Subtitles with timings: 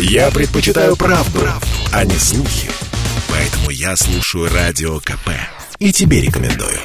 [0.00, 2.70] Я предпочитаю правду, правду, а не слухи.
[3.28, 5.30] Поэтому я слушаю Радио КП.
[5.80, 6.78] И тебе рекомендую.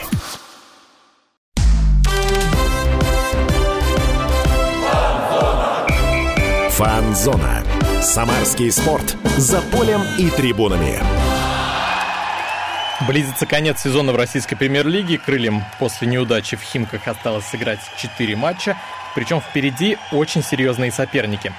[6.72, 7.64] Фанзона.
[8.02, 9.16] Самарский спорт.
[9.38, 11.00] За полем и трибунами.
[13.08, 15.20] Близится конец сезона в российской премьер-лиге.
[15.20, 18.76] Крыльям после неудачи в Химках осталось сыграть 4 матча.
[19.14, 21.54] Причем впереди очень серьезные соперники.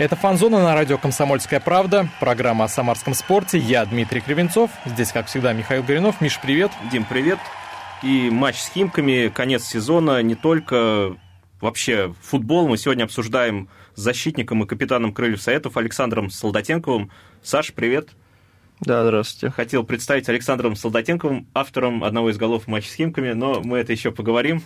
[0.00, 3.58] Это «Фанзона» на радио «Комсомольская правда», программа о самарском спорте.
[3.58, 6.22] Я Дмитрий Кривенцов, здесь, как всегда, Михаил Горинов.
[6.22, 6.72] Миш, привет.
[6.90, 7.38] Дим, привет.
[8.02, 11.18] И матч с Химками, конец сезона, не только
[11.60, 12.66] вообще футбол.
[12.66, 17.10] Мы сегодня обсуждаем с защитником и капитаном Крыльев Советов Александром Солдатенковым.
[17.42, 18.08] Саш, привет.
[18.80, 19.54] Да, здравствуйте.
[19.54, 24.12] Хотел представить Александром Солдатенковым, автором одного из голов матча с Химками, но мы это еще
[24.12, 24.62] поговорим.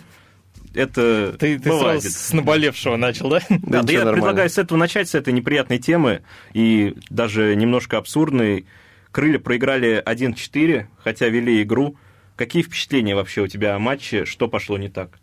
[0.73, 2.01] Это ты, ты бывает.
[2.01, 3.41] сразу с наболевшего начал, да?
[3.49, 4.13] Да, да я нормально.
[4.13, 6.21] предлагаю с этого начать, с этой неприятной темы,
[6.53, 8.65] и даже немножко абсурдной.
[9.11, 11.97] Крылья проиграли 1-4, хотя вели игру.
[12.35, 14.25] Какие впечатления вообще у тебя о матче?
[14.25, 15.19] Что пошло не так?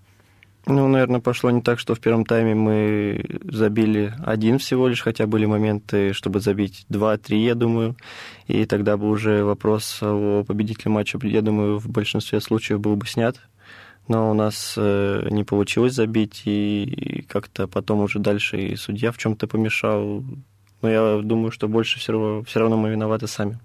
[0.65, 5.27] Ну, наверное, пошло не так, что в первом тайме мы забили один всего лишь, хотя
[5.27, 7.97] были моменты, чтобы забить два-три, я думаю.
[8.47, 13.07] И тогда бы уже вопрос о победителе матча, я думаю, в большинстве случаев был бы
[13.07, 13.41] снят.
[14.08, 19.19] Но у нас э, не получилось забить, и как-то потом уже дальше и судья в
[19.19, 20.25] чем-то помешал.
[20.83, 23.58] Но я думаю, что больше все равно, все равно мы виноваты сами.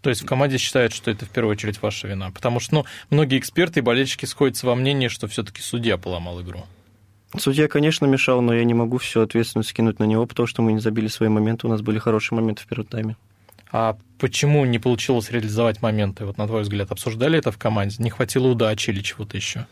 [0.00, 2.30] То есть в команде считают, что это в первую очередь ваша вина.
[2.30, 6.64] Потому что ну, многие эксперты и болельщики сходятся во мнении, что все-таки судья поломал игру.
[7.36, 10.72] Судья, конечно, мешал, но я не могу всю ответственность скинуть на него, потому что мы
[10.72, 11.66] не забили свои моменты.
[11.66, 13.16] У нас были хорошие моменты в первом тайме.
[13.70, 16.24] А почему не получилось реализовать моменты?
[16.24, 17.96] Вот на твой взгляд, обсуждали это в команде?
[17.98, 19.66] Не хватило удачи или чего-то еще?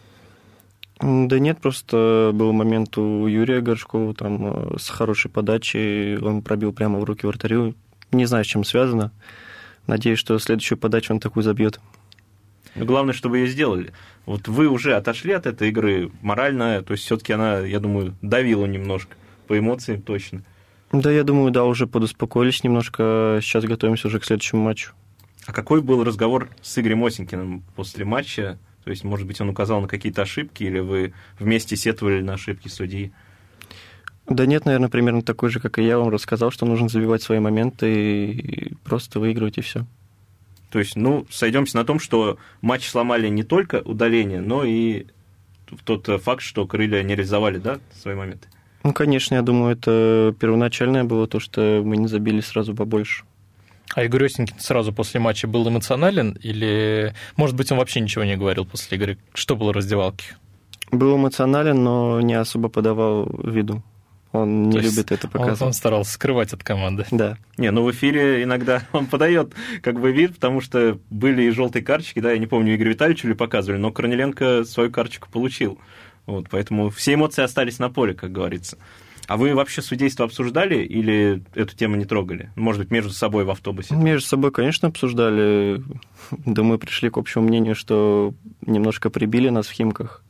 [1.00, 6.72] Да нет, просто был момент у Юрия Горшкова там э, с хорошей подачей, он пробил
[6.72, 7.75] прямо в руки вратарю.
[8.12, 9.11] Не знаю, с чем связано.
[9.87, 11.81] Надеюсь, что следующую подачу он такую забьет.
[12.75, 13.92] Но главное, чтобы ее сделали.
[14.25, 18.65] Вот вы уже отошли от этой игры морально, то есть все-таки она, я думаю, давила
[18.65, 19.16] немножко
[19.47, 20.43] по эмоциям точно.
[21.00, 23.41] Да, я думаю, да, уже подуспокоились немножко.
[23.43, 24.93] Сейчас готовимся уже к следующему матчу.
[25.44, 28.59] А какой был разговор с Игорем Осенькиным после матча?
[28.84, 32.69] То есть, может быть, он указал на какие-то ошибки, или вы вместе сетовали на ошибки
[32.69, 33.12] судьи?
[34.28, 37.41] Да нет, наверное, примерно такой же, как и я вам рассказал, что нужно забивать свои
[37.41, 39.87] моменты и просто выигрывать, и все.
[40.71, 45.06] То есть, ну, сойдемся на том, что матч сломали не только удаление, но и
[45.84, 48.49] тот факт, что крылья не реализовали, да, свои моменты?
[48.84, 53.25] Ну, конечно, я думаю, это первоначальное было то, что мы не забили сразу побольше.
[53.95, 58.37] А Игорь Осенькин сразу после матча был эмоционален или, может быть, он вообще ничего не
[58.37, 59.19] говорил после игры?
[59.33, 60.37] Что было в раздевалке?
[60.91, 63.83] Был эмоционален, но не особо подавал виду.
[64.33, 65.62] Он не То любит это показывать.
[65.62, 67.06] Он, он старался скрывать от команды.
[67.12, 67.39] Да.
[67.56, 71.84] Не, ну в эфире иногда он подает как бы вид, потому что были и желтые
[71.84, 75.78] карточки, да, я не помню, Игорь Витальевичу ли показывали, но Корнеленко свою карточку получил.
[76.27, 78.79] Вот, поэтому все эмоции остались на поле, как говорится.
[79.27, 82.51] А вы вообще судейство обсуждали или эту тему не трогали?
[82.57, 83.95] Может быть, между собой в автобусе?
[83.95, 85.83] Между собой, конечно, обсуждали.
[86.31, 90.23] Да мы пришли к общему мнению, что немножко прибили нас в Химках.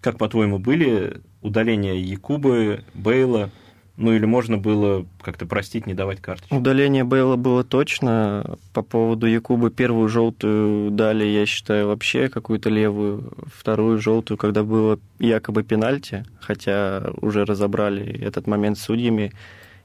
[0.00, 3.50] Как, по-твоему, были удаления Якубы, Бейла?
[3.96, 6.56] Ну или можно было как-то простить, не давать карточку?
[6.56, 8.56] Удаление Бейла было точно.
[8.72, 13.32] По поводу Якубы первую желтую дали, я считаю, вообще какую-то левую.
[13.54, 19.32] Вторую желтую, когда было якобы пенальти, хотя уже разобрали этот момент с судьями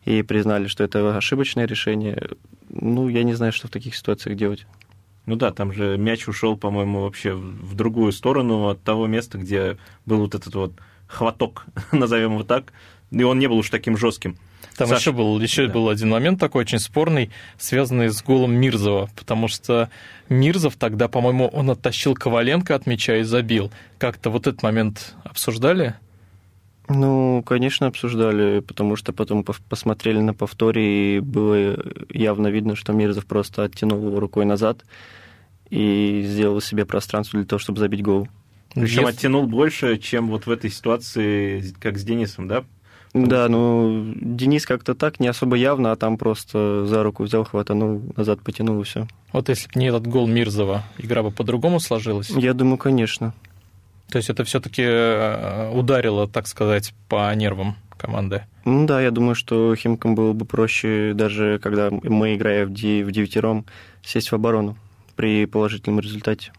[0.06, 2.30] и признали, что это ошибочное решение.
[2.70, 4.66] Ну, я не знаю, что в таких ситуациях делать.
[5.26, 9.78] Ну да, там же мяч ушел, по-моему, вообще в другую сторону от того места, где
[10.06, 10.74] был вот этот вот
[11.08, 12.74] хваток, назовем его так,
[13.12, 14.38] и он не был уж таким жестким.
[14.78, 15.74] Там Саша, еще был, еще да.
[15.74, 19.90] был один момент такой очень спорный, связанный с голом Мирзова, потому что
[20.28, 23.72] Мирзов тогда, по-моему, он оттащил Коваленко от мяча и забил.
[23.98, 25.96] Как-то вот этот момент обсуждали?
[26.90, 31.78] Ну, конечно, обсуждали, потому что потом посмотрели на повторе, и было
[32.10, 34.84] явно видно, что Мирзов просто оттянул его рукой назад
[35.70, 38.28] и сделал себе пространство для того, чтобы забить гол.
[38.74, 39.18] Причем Если...
[39.18, 42.66] оттянул больше, чем вот в этой ситуации, как с Денисом, да?
[43.16, 48.02] Да, ну, Денис как-то так, не особо явно, а там просто за руку взял, хватанул,
[48.18, 49.08] назад потянул и все.
[49.32, 52.30] Вот если бы не этот гол Мирзова, игра бы по-другому сложилась?
[52.30, 53.34] Я думаю, конечно.
[54.10, 58.44] То есть это все-таки э, ударило, так сказать, по нервам команды?
[58.66, 62.74] Ну да, я думаю, что Химкам было бы проще, даже когда мы, играя в, в
[62.74, 63.66] девятером,
[64.04, 64.76] сесть в оборону
[65.16, 66.52] при положительном результате.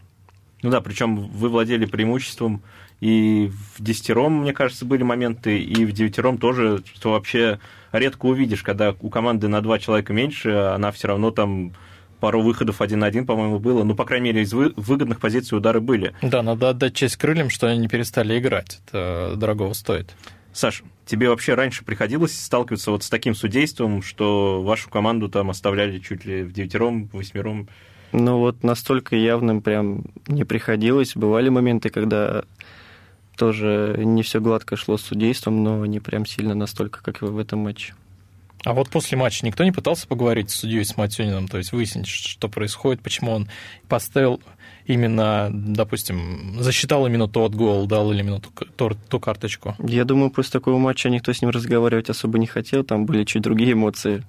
[0.63, 2.63] Ну да, причем вы владели преимуществом
[2.99, 7.59] и в десятером, мне кажется, были моменты, и в девятером тоже, что вообще
[7.91, 11.73] редко увидишь, когда у команды на два человека меньше, она все равно там
[12.19, 13.83] пару выходов один на один, по-моему, было.
[13.83, 16.15] Ну, по крайней мере, из выгодных позиций удары были.
[16.21, 18.81] Да, надо отдать честь крыльям, что они не перестали играть.
[18.87, 20.15] Это дорогого стоит.
[20.51, 25.99] Саш, тебе вообще раньше приходилось сталкиваться вот с таким судейством, что вашу команду там оставляли
[25.99, 27.69] чуть ли в девятером, восьмером?
[28.11, 31.15] Ну вот настолько явным прям не приходилось.
[31.15, 32.45] Бывали моменты, когда
[33.37, 37.37] тоже не все гладко шло с судейством, но не прям сильно настолько, как и в
[37.37, 37.93] этом матче.
[38.65, 42.07] А вот после матча никто не пытался поговорить с судьей с Матюниным, то есть выяснить,
[42.07, 43.47] что происходит, почему он
[43.87, 44.41] поставил
[44.85, 49.75] именно, допустим, засчитал именно тот гол, дал или именно ту, ту карточку?
[49.79, 53.43] Я думаю, после такого матча никто с ним разговаривать особо не хотел, там были чуть
[53.43, 54.25] другие эмоции.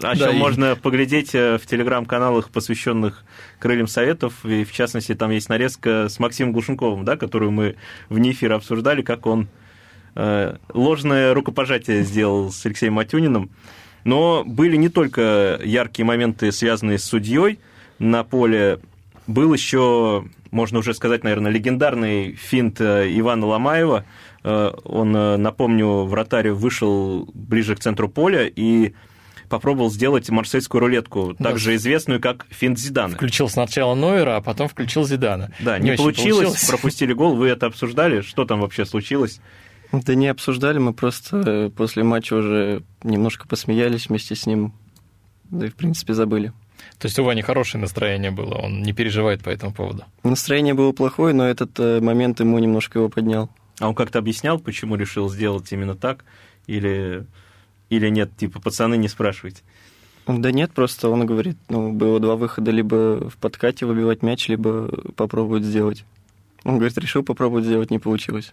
[0.00, 0.74] Чем да, можно и...
[0.76, 3.24] поглядеть э, в телеграм-каналах, посвященных
[3.58, 4.44] крыльям советов.
[4.44, 7.76] И, в частности, там есть нарезка с Максимом Глушенковым, да, которую мы
[8.08, 9.48] вне эфира обсуждали, как он
[10.14, 13.50] э, ложное рукопожатие сделал с Алексеем Матюниным.
[14.04, 17.58] Но были не только яркие моменты, связанные с судьей
[17.98, 18.78] на поле.
[19.26, 24.04] Был еще, можно уже сказать, наверное, легендарный финт э, Ивана Ломаева.
[24.44, 28.94] Он, напомню, вратарь вышел ближе к центру поля и
[29.48, 31.50] попробовал сделать марсельскую рулетку, да.
[31.50, 33.14] также известную как финт Зидана.
[33.14, 35.52] Включил сначала Нойера, а потом включил Зидана.
[35.60, 39.40] Да, не, не получилось, получилось, пропустили гол, вы это обсуждали, что там вообще случилось?
[39.92, 44.74] Да не обсуждали, мы просто э, после матча уже немножко посмеялись вместе с ним,
[45.50, 46.52] да и в принципе забыли.
[46.98, 50.04] То есть у Вани хорошее настроение было, он не переживает по этому поводу?
[50.24, 53.50] Настроение было плохое, но этот э, момент ему немножко его поднял.
[53.80, 56.24] А он как-то объяснял, почему решил сделать именно так?
[56.66, 57.26] Или
[57.90, 59.62] или нет, типа, пацаны, не спрашивайте?
[60.26, 64.88] Да нет, просто он говорит, ну, было два выхода, либо в подкате выбивать мяч, либо
[65.16, 66.04] попробовать сделать.
[66.64, 68.52] Он говорит, решил попробовать сделать, не получилось.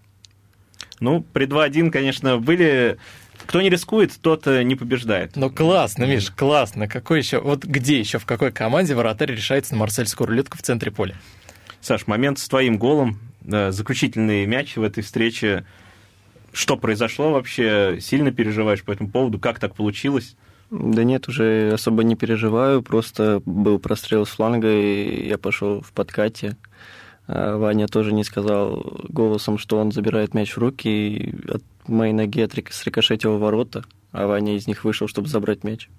[1.02, 2.98] Ну, при 2-1, конечно, были...
[3.46, 5.36] Кто не рискует, тот э, не побеждает.
[5.36, 6.88] Ну, классно, Миш, классно.
[6.88, 7.42] Какой еще...
[7.42, 11.16] Вот где еще, в какой команде вратарь решается на марсельскую рулетку в центре поля?
[11.82, 15.66] Саш, момент с твоим голом, заключительный мяч в этой встрече
[16.56, 17.98] что произошло вообще?
[18.00, 19.40] Сильно переживаешь по этому поводу?
[19.40, 20.36] Как так получилось?
[20.72, 25.92] Да нет, уже особо не переживаю, просто был прострел с фланга, и я пошел в
[25.92, 26.58] подкате.
[27.28, 32.14] А Ваня тоже не сказал голосом, что он забирает мяч в руки, и от моей
[32.14, 35.90] ноги срикошетил ворота, а Ваня из них вышел, чтобы забрать мяч.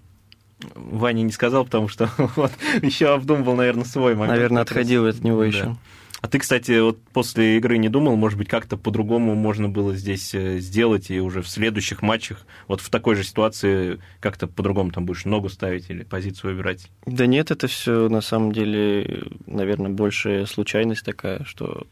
[0.74, 4.36] Ваня не сказал, потому что вот, еще обдумывал, наверное, свой момент.
[4.36, 5.46] Наверное, отходил от него да.
[5.46, 5.76] еще.
[6.22, 10.34] А ты, кстати, вот после игры не думал, может быть, как-то по-другому можно было здесь
[10.34, 15.04] э, сделать, и уже в следующих матчах, вот в такой же ситуации, как-то по-другому там
[15.04, 16.90] будешь ногу ставить или позицию выбирать?
[17.04, 21.86] Да нет, это все на самом деле, наверное, больше случайность такая, что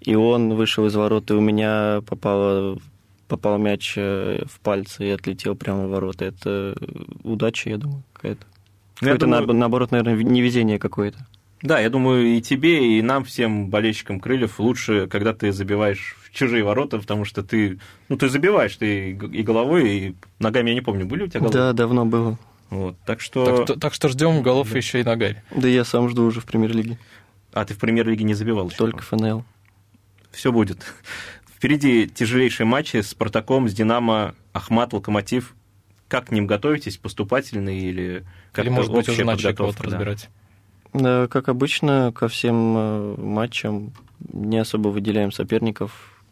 [0.00, 2.78] и он вышел из ворот, и у меня попало,
[3.28, 6.24] попал мяч э, в пальцы и отлетел прямо в ворота.
[6.24, 6.76] Это
[7.22, 8.44] удача, я думаю, какая-то.
[9.00, 9.54] Ну, Какое-то, думаю...
[9.54, 11.26] наоборот, наверное, невезение какое-то.
[11.62, 16.30] Да, я думаю, и тебе, и нам, всем болельщикам крыльев, лучше, когда ты забиваешь в
[16.32, 17.78] чужие ворота, потому что ты,
[18.08, 21.54] ну, ты забиваешь, ты и головой, и ногами, я не помню, были у тебя головы?
[21.54, 22.38] Да, давно было.
[22.70, 23.64] Вот, так что...
[23.64, 24.78] Так, так что ждем голов да.
[24.78, 25.42] еще и ногами.
[25.54, 26.98] Да я сам жду уже в премьер-лиге.
[27.52, 28.78] А ты в премьер-лиге не забивал еще?
[28.78, 29.44] Только ФНЛ.
[30.30, 30.78] Все будет.
[31.54, 35.54] Впереди тяжелейшие матчи с Спартаком, с Динамо, Ахмат, Локомотив.
[36.08, 36.96] Как к ним готовитесь?
[36.96, 40.28] Поступательные или как-то Или, может быть, уже начали кого-то разбирать?
[40.92, 43.92] Как обычно, ко всем э, матчам
[44.32, 46.22] не особо выделяем соперников,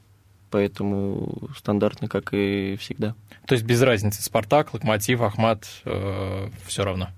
[0.50, 3.14] поэтому стандартно, как и всегда.
[3.47, 7.09] То есть без разницы, Спартак, Локомотив, Ахмат, э, все равно?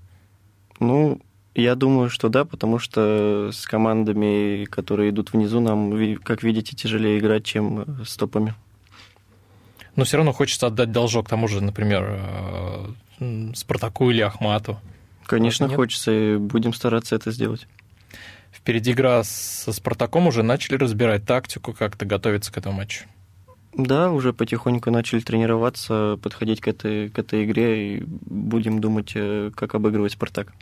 [0.79, 1.19] Ну,
[1.53, 7.19] я думаю, что да, потому что с командами, которые идут внизу, нам, как видите, тяжелее
[7.19, 8.55] играть, чем с топами.
[9.95, 12.19] Но все равно хочется отдать должок тому же, например,
[13.19, 14.79] э, Спартаку или Ахмату.
[15.25, 15.75] Конечно, Нет?
[15.75, 17.67] хочется, и будем стараться это сделать.
[18.51, 23.05] Впереди игра со Спартаком, уже начали разбирать тактику, как-то готовиться к этому матчу.
[23.75, 29.51] Да, уже потихоньку начали тренироваться, подходить к этой, к этой игре и будем думать, э,
[29.55, 30.53] как обыгрывать Спартак.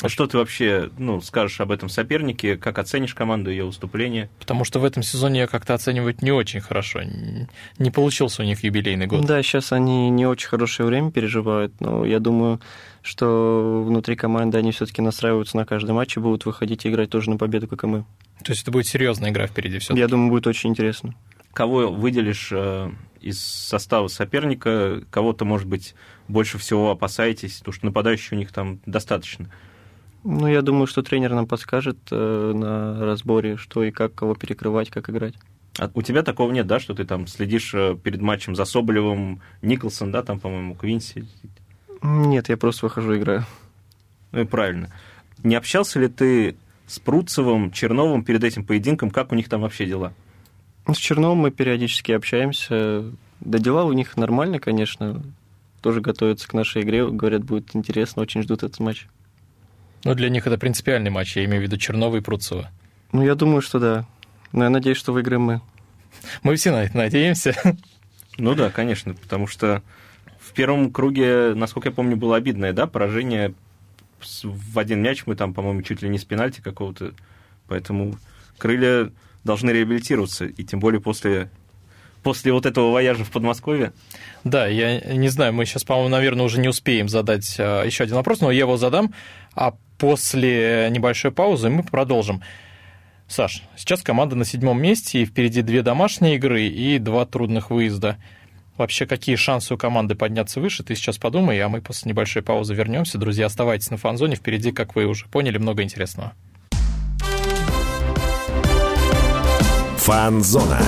[0.00, 2.56] А что ты вообще ну, скажешь об этом сопернике?
[2.56, 4.30] Как оценишь команду, ее выступление?
[4.38, 7.00] Потому что в этом сезоне я как-то оценивать не очень хорошо.
[7.78, 9.24] Не получился у них юбилейный год.
[9.24, 12.60] Да, сейчас они не очень хорошее время переживают, но я думаю,
[13.08, 17.30] что внутри команды они все-таки настраиваются на каждый матч и будут выходить и играть тоже
[17.30, 18.04] на победу, как и мы.
[18.44, 21.14] То есть это будет серьезная игра впереди все Я думаю, будет очень интересно.
[21.54, 25.02] Кого выделишь э, из состава соперника?
[25.10, 25.94] Кого-то, может быть,
[26.28, 27.58] больше всего опасаетесь?
[27.58, 29.50] Потому что нападающих у них там достаточно.
[30.22, 34.90] Ну, я думаю, что тренер нам подскажет э, на разборе, что и как, кого перекрывать,
[34.90, 35.34] как играть.
[35.78, 39.40] А у тебя такого нет, да, что ты там следишь э, перед матчем за Соболевым,
[39.62, 41.24] Николсон, да, там, по-моему, Квинси?
[42.02, 43.44] Нет, я просто выхожу играю.
[44.32, 44.90] Ну и правильно.
[45.42, 49.10] Не общался ли ты с Пруцевым, Черновым перед этим поединком?
[49.10, 50.12] Как у них там вообще дела?
[50.86, 53.04] С Черновым мы периодически общаемся.
[53.40, 55.22] Да дела у них нормально, конечно.
[55.80, 57.06] Тоже готовятся к нашей игре.
[57.06, 59.06] Говорят, будет интересно, очень ждут этот матч.
[60.04, 62.70] Ну, для них это принципиальный матч, я имею в виду Чернова и Пруцева.
[63.12, 64.06] Ну, я думаю, что да.
[64.52, 65.60] Но я надеюсь, что выиграем мы.
[66.42, 67.54] Мы все на это надеемся.
[68.38, 69.82] Ну да, конечно, потому что
[70.58, 73.54] первом круге, насколько я помню, было обидное, да, поражение
[74.42, 77.12] в один мяч мы там, по-моему, чуть ли не с пенальти какого-то.
[77.68, 78.16] Поэтому
[78.58, 79.12] крылья
[79.44, 81.48] должны реабилитироваться, и тем более после
[82.24, 83.92] после вот этого вояжа в Подмосковье?
[84.42, 88.16] Да, я не знаю, мы сейчас, по-моему, наверное, уже не успеем задать а, еще один
[88.16, 89.14] вопрос, но я его задам,
[89.54, 92.42] а после небольшой паузы мы продолжим.
[93.28, 98.16] Саш, сейчас команда на седьмом месте, и впереди две домашние игры и два трудных выезда.
[98.78, 102.74] Вообще, какие шансы у команды подняться выше, ты сейчас подумай, а мы после небольшой паузы
[102.74, 103.18] вернемся.
[103.18, 106.32] Друзья, оставайтесь на фанзоне, впереди, как вы уже поняли, много интересного.
[109.96, 110.78] Фанзона.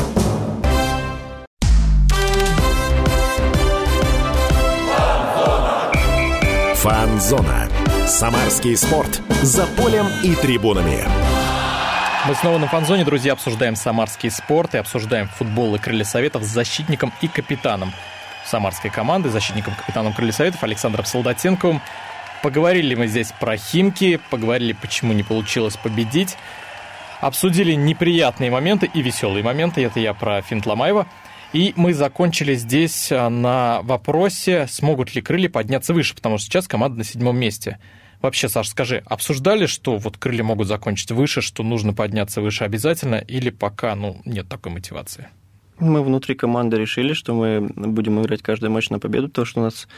[6.76, 7.68] Фанзона.
[8.06, 9.20] Самарский спорт.
[9.42, 11.29] За полем и трибунами.
[12.26, 16.48] Мы снова на фанзоне, друзья, обсуждаем самарский спорт и обсуждаем футбол и крылья советов с
[16.48, 17.94] защитником и капитаном
[18.44, 21.80] самарской команды, защитником капитаном крылья советов Александром Солдатенковым.
[22.42, 26.36] Поговорили мы здесь про Химки, поговорили, почему не получилось победить.
[27.22, 29.82] Обсудили неприятные моменты и веселые моменты.
[29.82, 31.06] Это я про Финт Ломаева.
[31.54, 36.68] И мы закончили здесь а, на вопросе, смогут ли крылья подняться выше, потому что сейчас
[36.68, 37.78] команда на седьмом месте.
[38.22, 43.14] Вообще, Саш, скажи, обсуждали, что вот крылья могут закончить выше, что нужно подняться выше обязательно,
[43.16, 45.28] или пока ну, нет такой мотивации?
[45.78, 49.64] Мы внутри команды решили, что мы будем играть каждый матч на победу, потому что у
[49.64, 49.88] нас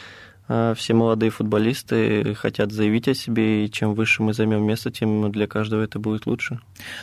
[0.47, 5.47] все молодые футболисты хотят заявить о себе, и чем выше мы займем место, тем для
[5.47, 6.61] каждого это будет лучше.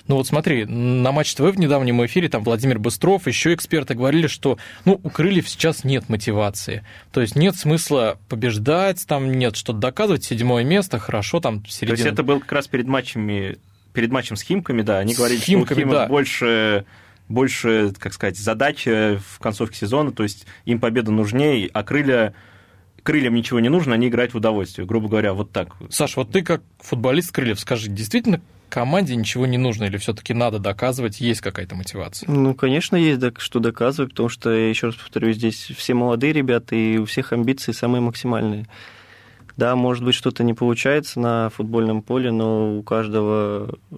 [0.07, 4.27] Ну вот смотри, на Матч ТВ в недавнем эфире там Владимир Быстров, еще эксперты говорили,
[4.27, 6.85] что ну, у Крыльев сейчас нет мотивации.
[7.11, 11.97] То есть нет смысла побеждать, там нет что-то доказывать, седьмое место, хорошо, там середина.
[11.97, 13.57] То есть это был как раз перед матчами,
[13.93, 16.07] перед матчем с Химками, да, они говорили, Химками, что у Химок да.
[16.07, 16.85] больше
[17.29, 22.33] больше, как сказать, задача в концовке сезона, то есть им победа нужнее, а крылья
[23.03, 25.75] крыльям ничего не нужно, они играют в удовольствие, грубо говоря, вот так.
[25.89, 30.59] Саш, вот ты как футболист крыльев, скажи, действительно команде ничего не нужно или все-таки надо
[30.59, 32.29] доказывать, есть какая-то мотивация?
[32.29, 36.75] Ну, конечно, есть что доказывать, потому что, я еще раз повторю, здесь все молодые ребята,
[36.75, 38.67] и у всех амбиции самые максимальные.
[39.57, 43.95] Да, может быть, что-то не получается на футбольном поле, но у каждого э,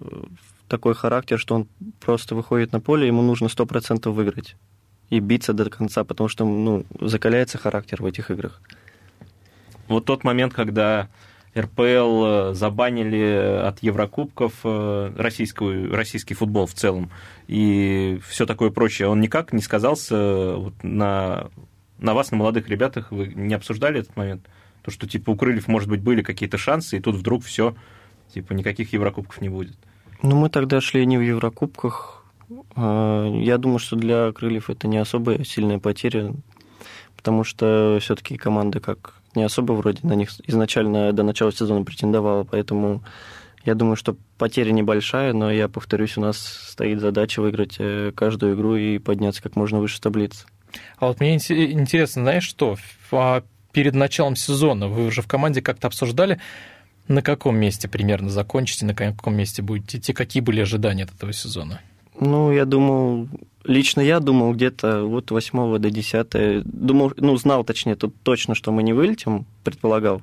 [0.67, 1.67] такой характер, что он
[2.00, 4.55] просто выходит на поле, ему нужно 100% выиграть
[5.12, 8.62] и биться до конца, потому что ну, закаляется характер в этих играх
[9.91, 11.10] вот тот момент, когда
[11.57, 17.12] РПЛ э, забанили от Еврокубков э, российскую, российский футбол в целом
[17.48, 21.50] и все такое прочее, он никак не сказался э, вот на,
[22.00, 24.48] на вас, на молодых ребятах, вы не обсуждали этот момент?
[24.81, 27.75] То, что типа у Крыльев, может быть, были какие-то шансы, и тут вдруг все,
[28.33, 29.75] типа никаких Еврокубков не будет.
[30.24, 32.24] Ну, мы тогда шли не в Еврокубках.
[32.75, 36.33] А, я думаю, что для Крыльев это не особо сильная потеря,
[37.15, 42.43] потому что все-таки команды как не особо вроде на них изначально до начала сезона претендовала,
[42.43, 43.03] поэтому
[43.65, 48.55] я думаю, что потеря небольшая, но я повторюсь, у нас стоит задача выиграть э, каждую
[48.55, 50.45] игру и подняться как можно выше таблицы.
[50.97, 52.77] А вот мне интересно, знаешь что,
[53.11, 56.39] а перед началом сезона вы уже в команде как-то обсуждали,
[57.07, 61.33] на каком месте примерно закончите, на каком месте будете идти, какие были ожидания от этого
[61.33, 61.81] сезона?
[62.19, 63.27] Ну, я думал,
[63.63, 66.63] лично я думал где-то вот 8 до 10.
[66.63, 70.22] Думал, ну, знал точнее, тут точно, что мы не вылетим, предполагал.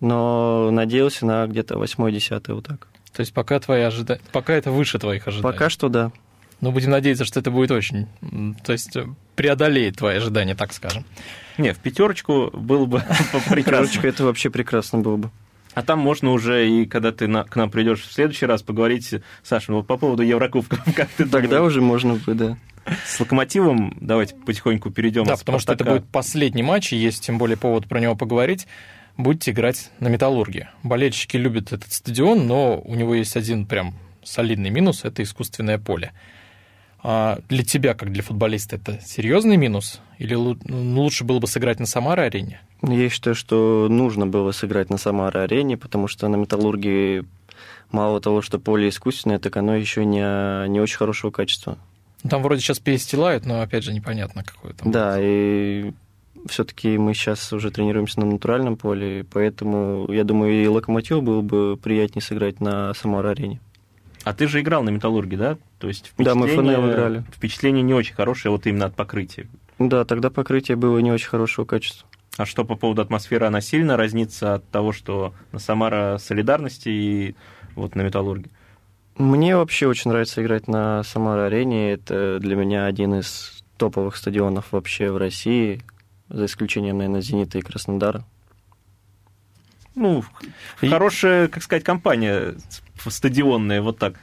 [0.00, 2.88] Но надеялся на где-то 8-10 вот так.
[3.12, 5.52] То есть пока твои ожидания, пока это выше твоих ожиданий?
[5.52, 6.12] Пока что да.
[6.60, 8.06] Ну, будем надеяться, что это будет очень...
[8.64, 8.96] То есть
[9.36, 11.04] преодолеет твои ожидания, так скажем.
[11.58, 13.02] Не, в пятерочку было бы
[13.50, 14.00] прекрасно.
[14.06, 15.30] Это вообще прекрасно было бы.
[15.74, 19.14] А там можно уже, и когда ты на, к нам придешь в следующий раз, поговорить,
[19.42, 22.58] Саша, ну, вот по поводу Еврокубков, как ты Тогда уже можно будет, да.
[23.06, 25.24] С Локомотивом давайте потихоньку перейдем.
[25.24, 28.66] Да, потому что это будет последний матч, и есть тем более повод про него поговорить.
[29.16, 30.70] Будете играть на Металлурге.
[30.82, 36.12] Болельщики любят этот стадион, но у него есть один прям солидный минус– это искусственное поле.
[37.06, 40.00] А для тебя, как для футболиста, это серьезный минус?
[40.18, 42.62] Или ну, лучше было бы сыграть на Самара-арене?
[42.80, 47.24] Я считаю, что нужно было сыграть на Самара-арене, потому что на Металлурге
[47.90, 51.76] мало того, что поле искусственное, так оно еще не, не очень хорошего качества.
[52.28, 54.90] Там вроде сейчас перестилают, но опять же непонятно, какое там.
[54.90, 55.92] Да, и
[56.48, 61.76] все-таки мы сейчас уже тренируемся на натуральном поле, поэтому, я думаю, и Локомотиву было бы
[61.76, 63.60] приятнее сыграть на Самара-арене.
[64.24, 65.58] А ты же играл на Металлурге, да?
[65.78, 67.24] То есть Да, мы ФНЛ играли.
[67.32, 69.46] Впечатление не очень хорошее вот именно от покрытия.
[69.78, 72.08] Да, тогда покрытие было не очень хорошего качества.
[72.36, 77.36] А что по поводу атмосферы, она сильно разнится от того, что на Самара Солидарности и
[77.76, 78.50] вот на Металлурге?
[79.16, 81.92] Мне вообще очень нравится играть на Самара-арене.
[81.92, 85.82] Это для меня один из топовых стадионов вообще в России,
[86.28, 88.24] за исключением, наверное, «Зенита» и Краснодара.
[89.94, 90.24] Ну,
[90.80, 92.54] И- хорошая, как сказать, компания
[93.10, 94.14] с- стадионная, вот так.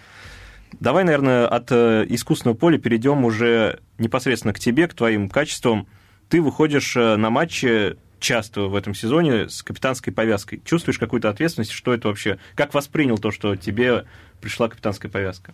[0.79, 5.88] Давай, наверное, от э, искусственного поля перейдем уже непосредственно к тебе, к твоим качествам.
[6.29, 10.61] Ты выходишь э, на матчи часто в этом сезоне с капитанской повязкой.
[10.63, 11.71] Чувствуешь какую-то ответственность?
[11.71, 12.38] Что это вообще?
[12.55, 14.05] Как воспринял то, что тебе
[14.39, 15.53] пришла капитанская повязка?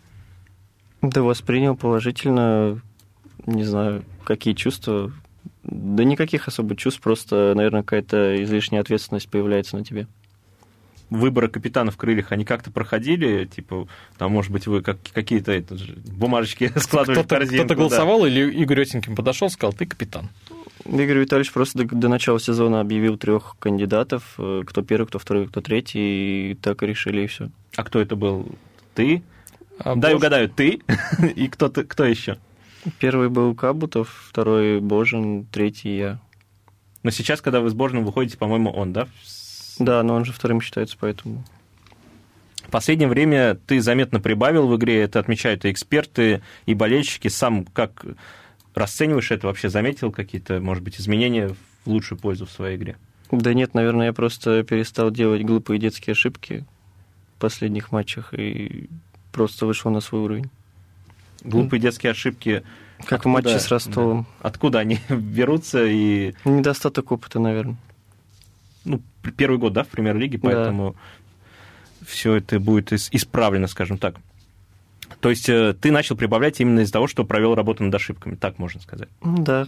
[1.01, 2.81] Да воспринял положительно,
[3.45, 5.11] не знаю, какие чувства.
[5.63, 10.07] Да никаких особо чувств, просто, наверное, какая-то излишняя ответственность появляется на тебе.
[11.09, 13.45] Выборы капитана в крыльях, они как-то проходили?
[13.45, 13.87] Типа,
[14.17, 17.55] там, может быть, вы как, какие-то это, же, бумажечки складывали в Кто-то, корзинку?
[17.65, 17.75] кто-то да.
[17.75, 20.29] голосовал или Игорь Отенькин подошел, сказал, ты капитан.
[20.85, 25.47] Игорь Витальевич просто до, до начала сезона объявил трех кандидатов, э, кто первый, кто второй,
[25.47, 27.49] кто третий, и так и решили, и все.
[27.75, 28.47] А кто это был?
[28.93, 29.23] Ты?
[29.79, 30.81] А Дай Бош- угадаю, ты?
[31.35, 32.37] И кто, ты, кто еще?
[32.99, 36.19] Первый был Кабутов, второй Божин, третий я.
[37.03, 39.07] Но сейчас, когда вы сборным выходите, по-моему, он, да?
[39.79, 41.43] Да, но он же вторым считается, поэтому...
[42.63, 47.29] В последнее время ты заметно прибавил в игре, это отмечают и эксперты, и болельщики.
[47.29, 48.05] Сам как
[48.75, 49.69] расцениваешь это вообще?
[49.69, 51.49] Заметил какие-то, может быть, изменения
[51.85, 52.97] в лучшую пользу в своей игре?
[53.31, 56.65] Да нет, наверное, я просто перестал делать глупые детские ошибки
[57.37, 58.89] в последних матчах и
[59.31, 60.49] просто вышел на свой уровень.
[61.43, 62.63] Глупые детские ошибки,
[62.99, 63.29] Как Откуда?
[63.29, 64.25] в матче с Ростовом.
[64.41, 65.85] откуда они берутся?
[65.85, 67.77] И Недостаток опыта, наверное.
[68.87, 69.01] Ну,
[69.37, 70.43] первый год, да, в премьер-лиге, Да.
[70.49, 70.95] поэтому
[72.05, 74.15] все это будет ис- исправлено, скажем так.
[75.19, 78.59] То есть э, ты начал прибавлять именно из-за того, что провел работу над ошибками, так
[78.59, 79.09] можно сказать.
[79.21, 79.67] Да.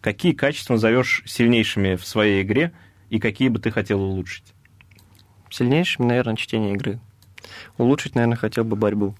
[0.00, 2.72] Какие качества назовешь сильнейшими в своей игре
[3.08, 4.44] и какие бы ты хотел улучшить?
[5.50, 7.00] Сильнейшим, наверное, чтение игры.
[7.78, 9.14] Улучшить, наверное, хотел бы борьбу.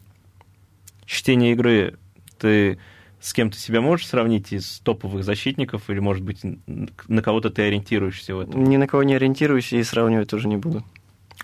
[1.07, 1.99] Чтение игры
[2.39, 2.79] ты
[3.21, 8.35] с кем-то себя можешь сравнить из топовых защитников или, может быть, на кого-то ты ориентируешься
[8.35, 8.65] в этом?
[8.65, 10.85] Ни на кого не ориентируюсь и сравнивать тоже не буду.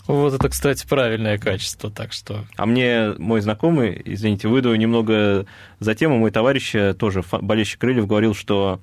[0.06, 2.44] Вот это, кстати, правильное качество, так что...
[2.56, 5.46] А мне мой знакомый, извините, выйду немного
[5.80, 8.80] за тему, мой товарищ, э, тоже болельщик Крыльев, говорил, что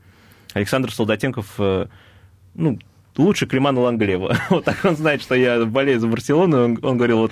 [0.53, 1.87] Александр Солдатенков, э,
[2.55, 2.77] ну,
[3.15, 4.37] лучше Климана Ланглева.
[4.49, 7.31] Вот так он знает, что я болею за Барселону, он, он говорил, вот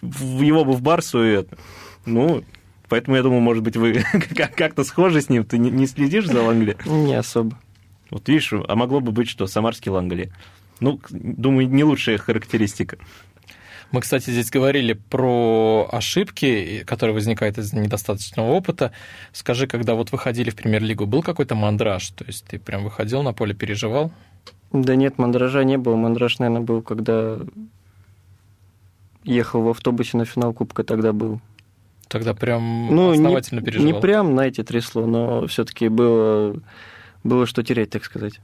[0.00, 1.56] его бы в Барсу, и это.
[2.04, 2.42] ну,
[2.92, 4.04] поэтому я думаю, может быть, вы
[4.36, 6.76] как- как-то схожи с ним, ты не- следишь за Лангле?
[6.84, 7.58] Не особо.
[8.10, 10.30] Вот видишь, а могло бы быть что, самарский Лангле.
[10.80, 12.98] Ну, думаю, не лучшая характеристика.
[13.92, 18.92] Мы, кстати, здесь говорили про ошибки, которые возникают из-за недостаточного опыта.
[19.32, 22.08] Скажи, когда вот выходили в премьер-лигу, был какой-то мандраж?
[22.10, 24.10] То есть ты прям выходил на поле, переживал?
[24.72, 25.96] Да нет, мандража не было.
[25.96, 27.38] Мандраж, наверное, был, когда
[29.24, 31.40] ехал в автобусе на финал Кубка, тогда был.
[32.12, 33.86] Тогда прям Ну, основательно не, переживал?
[33.86, 36.54] не прям, знаете, трясло, но все-таки было,
[37.24, 38.38] было что терять, так сказать.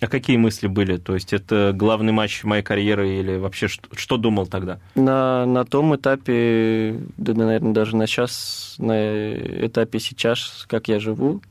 [0.00, 0.96] А какие мысли были?
[0.96, 4.78] То есть это главный матч моей карьеры или вообще что, что думал тогда?
[4.94, 9.34] На, на том этапе, да, наверное, даже на сейчас, на
[9.66, 11.42] этапе сейчас, как я живу,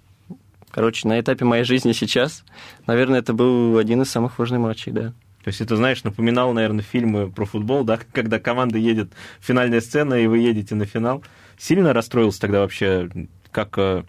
[0.72, 2.46] короче, на этапе моей жизни сейчас,
[2.88, 5.14] наверное, это был один из самых важных матчей, да.
[5.44, 10.14] То есть это, знаешь, напоминал, наверное, фильмы про футбол, да, когда команда едет, финальная сцена,
[10.14, 11.22] и вы едете на финал.
[11.60, 13.10] Сильно расстроился тогда вообще?
[13.52, 14.04] Как, э,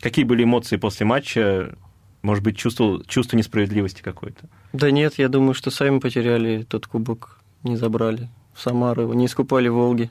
[0.00, 1.76] какие были эмоции после матча?
[2.22, 4.48] Может быть, чувствовал чувство несправедливости какое-то?
[4.72, 9.68] Да нет, я думаю, что сами потеряли тот кубок, не забрали в Самару, не искупали
[9.68, 10.10] Волги.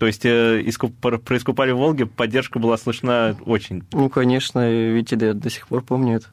[0.00, 3.84] То есть э, искуп- про про искупали в Волге поддержка была слышна очень.
[3.92, 6.26] Ну, конечно, видите, да, я до сих пор помню это.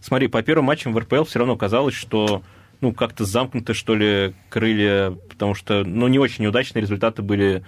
[0.00, 2.42] Смотри, по первым матчам в РПЛ все равно казалось, что
[2.80, 7.64] ну, как-то замкнуты, что ли, крылья, потому что, ну, не очень удачные результаты были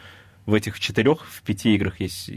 [0.51, 2.31] в этих четырех, в пяти играх есть,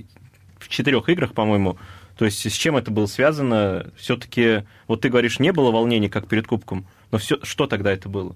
[0.57, 1.77] в четырех играх, по-моему.
[2.17, 3.91] То есть с чем это было связано?
[3.97, 8.07] Все-таки, вот ты говоришь, не было волнений, как перед Кубком, но все, что тогда это
[8.07, 8.35] было?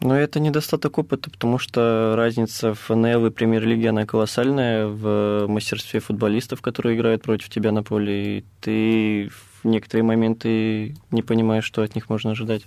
[0.00, 5.98] Но это недостаток опыта, потому что разница в ФНЛ и премьер-лиге, она колоссальная в мастерстве
[5.98, 11.82] футболистов, которые играют против тебя на поле, и ты в некоторые моменты не понимаешь, что
[11.82, 12.66] от них можно ожидать.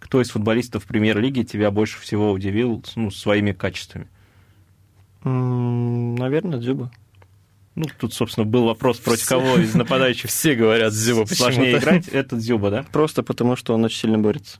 [0.00, 4.08] Кто из футболистов премьер-лиги тебя больше всего удивил ну, своими качествами?
[5.24, 6.90] Наверное, Дзюба.
[7.74, 12.08] Ну, тут, собственно, был вопрос, против кого из нападающих Все говорят Дзюба сложнее играть.
[12.08, 12.86] Это Дзюба, да?
[12.92, 14.58] Просто потому, что он очень сильно борется.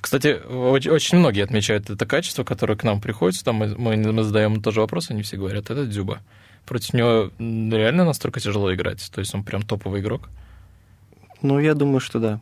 [0.00, 3.42] Кстати, очень, многие отмечают это качество, которое к нам приходит.
[3.44, 6.20] Там мы, мы, мы задаем тоже вопрос, они все говорят, это Дзюба.
[6.64, 9.10] Против него реально настолько тяжело играть?
[9.12, 10.30] То есть он прям топовый игрок?
[11.42, 12.40] Ну, я думаю, что да.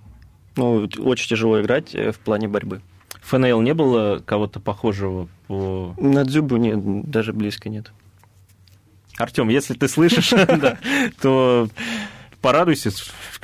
[0.57, 2.83] Ну, очень тяжело играть э, в плане борьбы.
[3.23, 5.95] ФНЛ не было кого-то похожего по...
[5.99, 7.93] На Дзюбу нет, даже близко нет.
[9.19, 10.31] Артем, если ты слышишь,
[11.21, 11.69] то
[12.41, 12.91] порадуйся.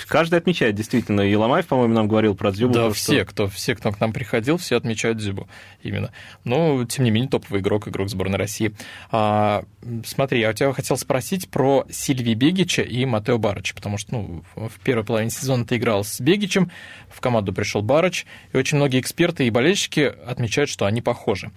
[0.08, 1.20] Каждый отмечает, действительно.
[1.20, 2.74] И Ломаев, по-моему, нам говорил про Дзюбу.
[2.74, 5.48] Да, все, кто, все, кто к нам приходил, все отмечают Дзюбу
[5.82, 6.12] именно.
[6.44, 8.74] Но, тем не менее, топовый игрок, игрок сборной России.
[9.10, 9.64] А,
[10.04, 14.44] смотри, я у тебя хотел спросить про Сильви Бегича и Матео Барыча, потому что ну,
[14.54, 16.70] в первой половине сезона ты играл с Бегичем,
[17.08, 21.50] в команду пришел Барыч, и очень многие эксперты и болельщики отмечают, что они похожи.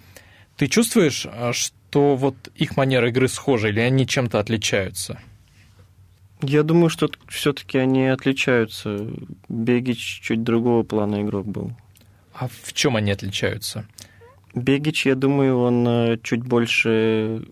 [0.56, 5.18] Ты чувствуешь, а, что вот их манера игры схожа, или они чем-то отличаются?
[6.42, 9.06] Я думаю, что все-таки они отличаются.
[9.48, 11.72] Бегич чуть другого плана игрок был.
[12.34, 13.86] А в чем они отличаются?
[14.54, 17.46] Бегич, я думаю, он э, чуть больше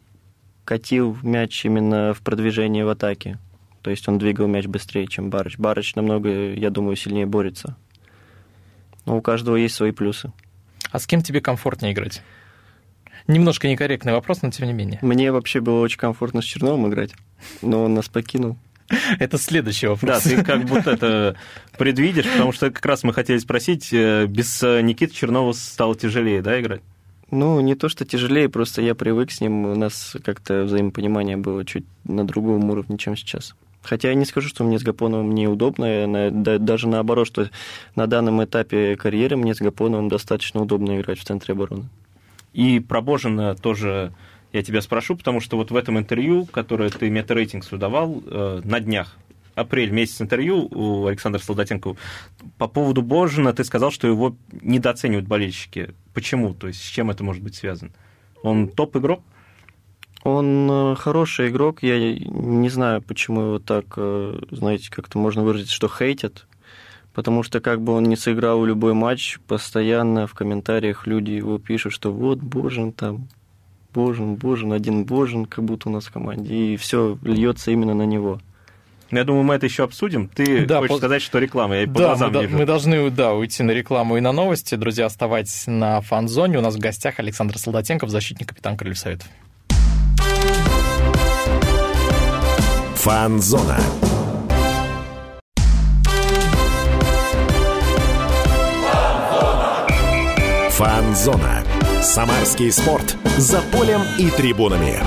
[0.64, 3.38] катил мяч именно в продвижении в атаке.
[3.82, 5.58] То есть он двигал мяч быстрее, чем Барыч.
[5.58, 7.76] Барыч намного, я думаю, сильнее борется.
[9.06, 10.32] Но у каждого есть свои плюсы.
[10.90, 12.22] А с кем тебе комфортнее играть?
[13.26, 14.98] Немножко некорректный вопрос, но тем не менее.
[15.02, 17.14] Мне вообще было очень комфортно с Черновым играть,
[17.62, 18.56] но он нас покинул.
[19.18, 20.22] Это следующий вопрос.
[20.24, 21.36] Да, ты как будто это
[21.76, 26.40] предвидишь, потому что как раз мы хотели спросить, э, без э, Никиты Чернова стало тяжелее,
[26.42, 26.80] да, играть?
[27.30, 31.64] Ну, не то, что тяжелее, просто я привык с ним, у нас как-то взаимопонимание было
[31.64, 33.54] чуть на другом уровне, чем сейчас.
[33.82, 37.50] Хотя я не скажу, что мне с Гапоновым неудобно, даже наоборот, что
[37.94, 41.84] на данном этапе карьеры мне с Гапоновым достаточно удобно играть в центре обороны.
[42.54, 44.12] И про Божина тоже
[44.52, 48.80] я тебя спрошу, потому что вот в этом интервью, которое ты мета-рейтингсу давал э, на
[48.80, 49.16] днях,
[49.54, 51.96] апрель месяц интервью у Александра Солдатенко,
[52.56, 55.94] по поводу Божина ты сказал, что его недооценивают болельщики.
[56.14, 56.54] Почему?
[56.54, 57.90] То есть с чем это может быть связано?
[58.42, 59.22] Он топ-игрок?
[60.24, 61.82] Он э, хороший игрок.
[61.82, 66.46] Я не знаю, почему его так, э, знаете, как-то можно выразить, что хейтят.
[67.14, 71.92] Потому что как бы он не сыграл любой матч, постоянно в комментариях люди его пишут,
[71.92, 73.26] что вот Божин там
[73.94, 78.04] Божин, Божин, один Божин, как будто у нас в команде, и все льется именно на
[78.04, 78.40] него.
[79.10, 80.28] Я думаю, мы это еще обсудим.
[80.28, 80.98] Ты да, хочешь по...
[80.98, 81.76] сказать, что реклама?
[81.76, 84.74] Я да, по мы, мы должны да, уйти на рекламу и на новости.
[84.74, 86.58] Друзья, оставайтесь на фан-зоне.
[86.58, 89.22] У нас в гостях Александр Солдатенков, защитник капитан Крыльев Совет.
[92.96, 93.78] Фан-зона.
[100.70, 101.64] Фан-зона.
[102.00, 103.16] Самарский спорт.
[103.38, 105.00] За полем и трибунами.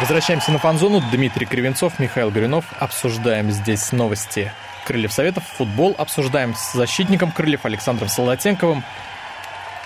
[0.00, 1.02] Возвращаемся на фан-зону.
[1.12, 2.64] Дмитрий Кривенцов, Михаил Горюнов.
[2.78, 4.52] Обсуждаем здесь новости
[4.86, 5.94] Крыльев Советов, футбол.
[5.98, 8.82] Обсуждаем с защитником Крыльев Александром Солодатенковым.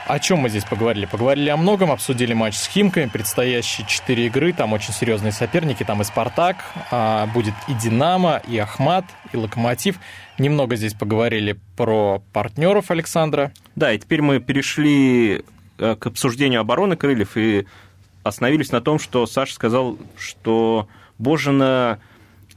[0.07, 1.07] О чем мы здесь поговорили?
[1.07, 6.03] Поговорили о многом, обсудили матч с Химками, предстоящие четыре игры, там очень серьезные соперники, там
[6.03, 6.59] и Спартак,
[6.91, 9.99] а будет и Динамо, и Ахмат, и Локомотив.
[10.39, 13.51] Немного здесь поговорили про партнеров Александра.
[13.77, 15.43] Да, и теперь мы перешли
[15.77, 17.67] к обсуждению обороны крыльев и
[18.23, 22.01] остановились на том, что Саша сказал, что Божина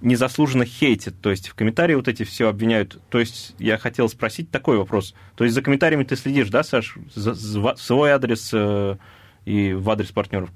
[0.01, 1.19] незаслуженно хейтит.
[1.21, 2.99] То есть в комментарии вот эти все обвиняют.
[3.09, 5.13] То есть я хотел спросить такой вопрос.
[5.35, 6.95] То есть за комментариями ты следишь, да, Саш?
[7.13, 8.97] За, за свой адрес э,
[9.45, 10.49] и в адрес партнеров?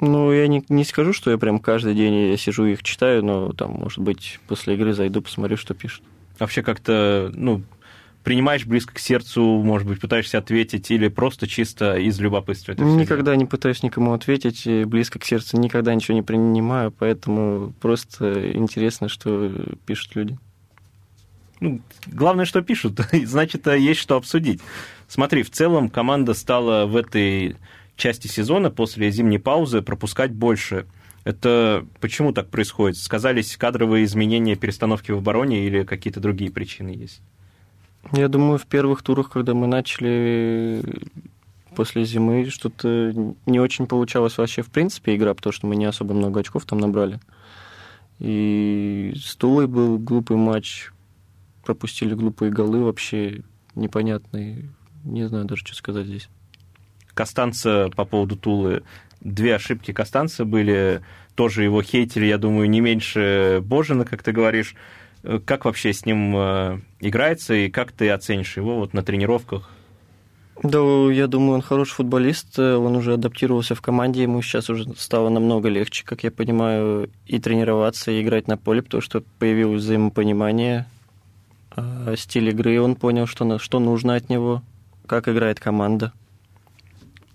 [0.00, 3.24] Ну, я не, не скажу, что я прям каждый день я сижу и их читаю,
[3.24, 6.02] но там, может быть, после игры зайду, посмотрю, что пишут.
[6.38, 7.62] Вообще как-то, ну,
[8.26, 12.72] принимаешь близко к сердцу, может быть, пытаешься ответить, или просто чисто из любопытства?
[12.72, 13.38] никогда делать?
[13.38, 19.52] не пытаюсь никому ответить, близко к сердцу никогда ничего не принимаю, поэтому просто интересно, что
[19.86, 20.36] пишут люди.
[21.60, 24.60] Ну, главное, что пишут, значит, есть что обсудить.
[25.06, 27.54] Смотри, в целом команда стала в этой
[27.94, 30.86] части сезона после зимней паузы пропускать больше
[31.22, 32.98] это почему так происходит?
[32.98, 37.20] Сказались кадровые изменения, перестановки в обороне или какие-то другие причины есть?
[38.12, 40.82] Я думаю, в первых турах, когда мы начали
[41.74, 43.12] после зимы, что-то
[43.46, 46.78] не очень получалось вообще в принципе игра, потому что мы не особо много очков там
[46.78, 47.20] набрали.
[48.18, 50.90] И с Тулой был глупый матч,
[51.64, 53.42] пропустили глупые голы вообще
[53.74, 54.70] непонятные.
[55.04, 56.28] Не знаю даже, что сказать здесь.
[57.12, 58.82] Костанца по поводу Тулы
[59.20, 61.02] две ошибки Костанца были,
[61.34, 64.74] тоже его хейтили, я думаю, не меньше Божина, как ты говоришь.
[65.44, 69.70] Как вообще с ним э, играется и как ты оценишь его вот на тренировках?
[70.62, 70.78] Да,
[71.12, 75.68] я думаю, он хороший футболист, он уже адаптировался в команде, ему сейчас уже стало намного
[75.68, 80.86] легче, как я понимаю, и тренироваться, и играть на поле, потому что появилось взаимопонимание,
[81.70, 84.62] а, стиль игры, он понял, что, что нужно от него,
[85.06, 86.12] как играет команда.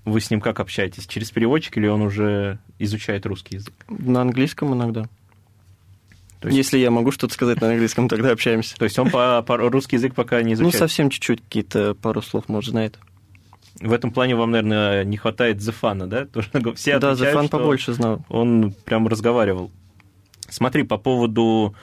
[0.04, 1.06] Вы с ним как общаетесь?
[1.06, 3.74] Через переводчик или он уже изучает русский язык?
[3.88, 5.08] На английском иногда.
[6.42, 6.58] То есть...
[6.58, 8.76] Если я могу что-то сказать на английском, тогда общаемся.
[8.76, 10.74] То есть он по, по русский язык пока не изучает?
[10.74, 12.98] Ну, совсем чуть-чуть, какие-то пару слов, может, знает.
[13.80, 16.28] В этом плане вам, наверное, не хватает Зефана, да?
[16.76, 18.26] Все да, Зефан побольше знал.
[18.28, 19.72] Он прям разговаривал.
[20.50, 21.76] Смотри, по поводу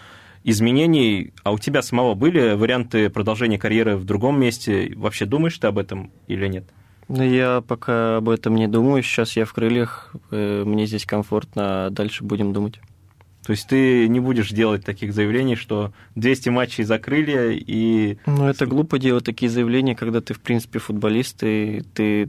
[0.43, 4.93] изменений, а у тебя самого были варианты продолжения карьеры в другом месте?
[4.97, 6.65] Вообще думаешь ты об этом или нет?
[7.07, 9.05] Ну, я пока об этом не думаю.
[9.05, 12.81] Сейчас я в крыльях, э, мне здесь комфортно, а дальше будем думать.
[13.49, 18.19] То есть ты не будешь делать таких заявлений, что 200 матчей закрыли и...
[18.27, 22.29] Ну, это глупо делать такие заявления, когда ты, в принципе, футболист, и ты,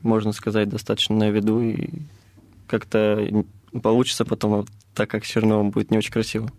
[0.00, 1.90] можно сказать, достаточно на виду, и
[2.66, 3.44] как-то
[3.82, 6.50] получится потом, так как с Черновым будет не очень красиво.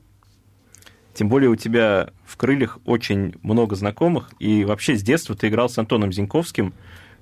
[1.16, 5.68] Тем более у тебя в крыльях очень много знакомых, и вообще с детства ты играл
[5.68, 6.76] с Антоном Зиньковским,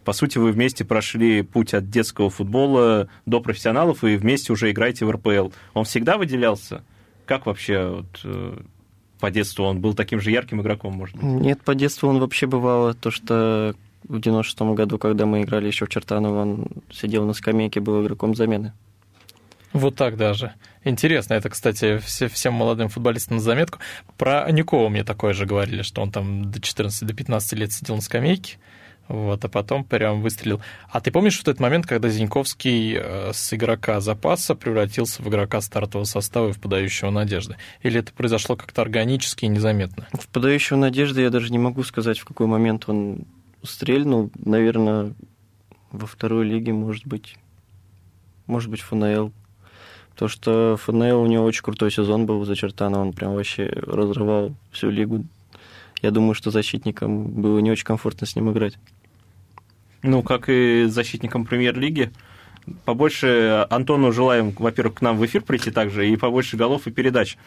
[0.04, 5.06] по сути, вы вместе прошли путь от детского футбола до профессионалов и вместе уже играете
[5.06, 5.50] в РПЛ.
[5.74, 6.84] Он всегда выделялся?
[7.26, 8.60] Как вообще вот, э,
[9.20, 11.24] по детству он был таким же ярким игроком, может быть?
[11.24, 13.76] Нет, по детству он вообще бывало то, что
[14.08, 18.36] в 96 году, когда мы играли еще в Чертаново, он сидел на скамейке, был игроком
[18.36, 18.74] замены.
[19.72, 20.54] Вот так даже.
[20.84, 23.80] Интересно, это, кстати, все, всем молодым футболистам на заметку.
[24.18, 27.96] Про Никова мне такое же говорили, что он там до 14-15 до 15 лет сидел
[27.96, 28.58] на скамейке,
[29.13, 30.60] вот, а потом прям выстрелил.
[30.89, 35.62] А ты помнишь вот этот момент, когда Зиньковский э, с игрока запаса превратился в игрока
[35.62, 37.58] стартового состава и в подающего надежды?
[37.84, 40.08] Или это произошло как-то органически и незаметно?
[40.13, 43.26] В подающего надежды я даже не могу сказать, в какой момент он
[43.62, 44.32] стрельнул.
[44.34, 45.13] Наверное,
[45.91, 47.36] во второй лиге, может быть.
[48.47, 49.32] Может быть, ФНЛ.
[50.15, 54.56] То, что ФНЛ у него очень крутой сезон был за Чертана, он прям вообще разрывал
[54.71, 55.23] всю лигу.
[56.02, 58.76] Я думаю, что защитникам было не очень комфортно с ним играть.
[60.04, 62.12] Ну, как и защитникам премьер-лиги.
[62.86, 67.38] Побольше Антону желаем, во-первых, к нам в эфир прийти также, и побольше голов и передач.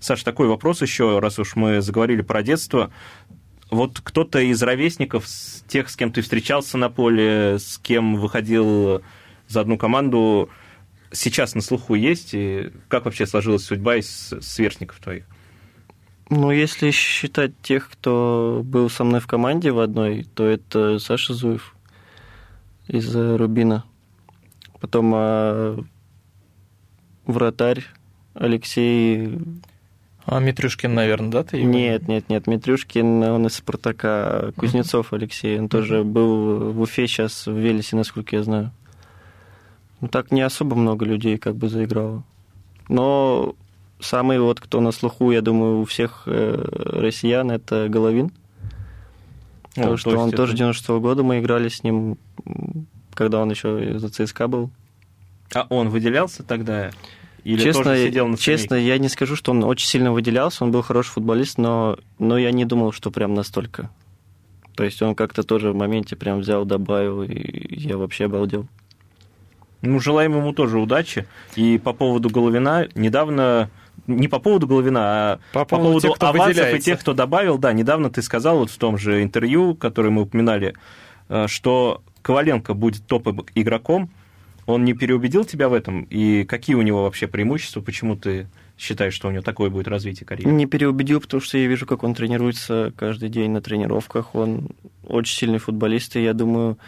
[0.00, 2.90] Саш, такой вопрос еще, раз уж мы заговорили про детство.
[3.70, 5.26] Вот кто-то из ровесников,
[5.66, 9.02] тех, с кем ты встречался на поле, с кем выходил
[9.48, 10.50] за одну команду,
[11.10, 12.30] сейчас на слуху есть?
[12.32, 15.24] И как вообще сложилась судьба из сверстников твоих?
[16.28, 21.34] Ну, если считать тех, кто был со мной в команде в одной, то это Саша
[21.34, 21.75] Зуев
[22.88, 23.84] из Рубина.
[24.80, 25.78] Потом а,
[27.26, 27.84] вратарь
[28.34, 29.38] Алексей...
[30.24, 31.58] А Митрюшкин, наверное, да, ты?
[31.58, 31.70] Его?
[31.70, 34.52] Нет, нет, нет, Митрюшкин, он из Спартака.
[34.56, 38.72] Кузнецов Алексей, он тоже был в Уфе сейчас, в Велесе, насколько я знаю.
[40.00, 42.24] Ну, так не особо много людей как бы заиграло.
[42.88, 43.54] Но
[44.00, 48.32] самый вот, кто на слуху, я думаю, у всех э, россиян, это Головин.
[49.82, 50.36] Потому что он это...
[50.36, 52.18] тоже 96 -го года, мы играли с ним,
[53.14, 54.70] когда он еще за ЦСКА был.
[55.54, 56.90] А он выделялся тогда?
[57.44, 60.82] Или честно, сидел на честно, я не скажу, что он очень сильно выделялся, он был
[60.82, 63.90] хороший футболист, но, но я не думал, что прям настолько.
[64.74, 68.66] То есть он как-то тоже в моменте прям взял, добавил, и я вообще обалдел.
[69.80, 71.26] Ну, желаем ему тоже удачи.
[71.54, 73.70] И по поводу Головина, недавно
[74.06, 77.58] не по поводу Головина, а по, по поводу, тех, авансов и тех, кто добавил.
[77.58, 80.74] Да, недавно ты сказал вот в том же интервью, которое мы упоминали,
[81.28, 84.10] э, что Коваленко будет топ-игроком.
[84.66, 86.02] Он не переубедил тебя в этом?
[86.10, 87.80] И какие у него вообще преимущества?
[87.80, 90.50] Почему ты считаешь, что у него такое будет развитие карьеры?
[90.50, 94.34] Не переубедил, потому что я вижу, как он тренируется каждый день на тренировках.
[94.34, 94.68] Он
[95.06, 96.78] очень сильный футболист, и я думаю,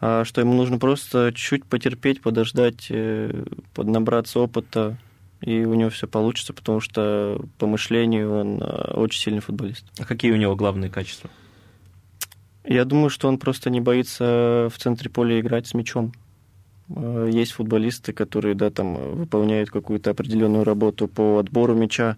[0.00, 3.44] а, что ему нужно просто чуть потерпеть, подождать, э,
[3.74, 4.96] поднабраться опыта,
[5.40, 9.84] и у него все получится, потому что по мышлению он э, очень сильный футболист.
[9.98, 11.30] А какие у него главные качества?
[12.64, 16.12] Я думаю, что он просто не боится в центре поля играть с мячом.
[16.94, 22.16] Э, есть футболисты, которые да, там, выполняют какую-то определенную работу по отбору мяча,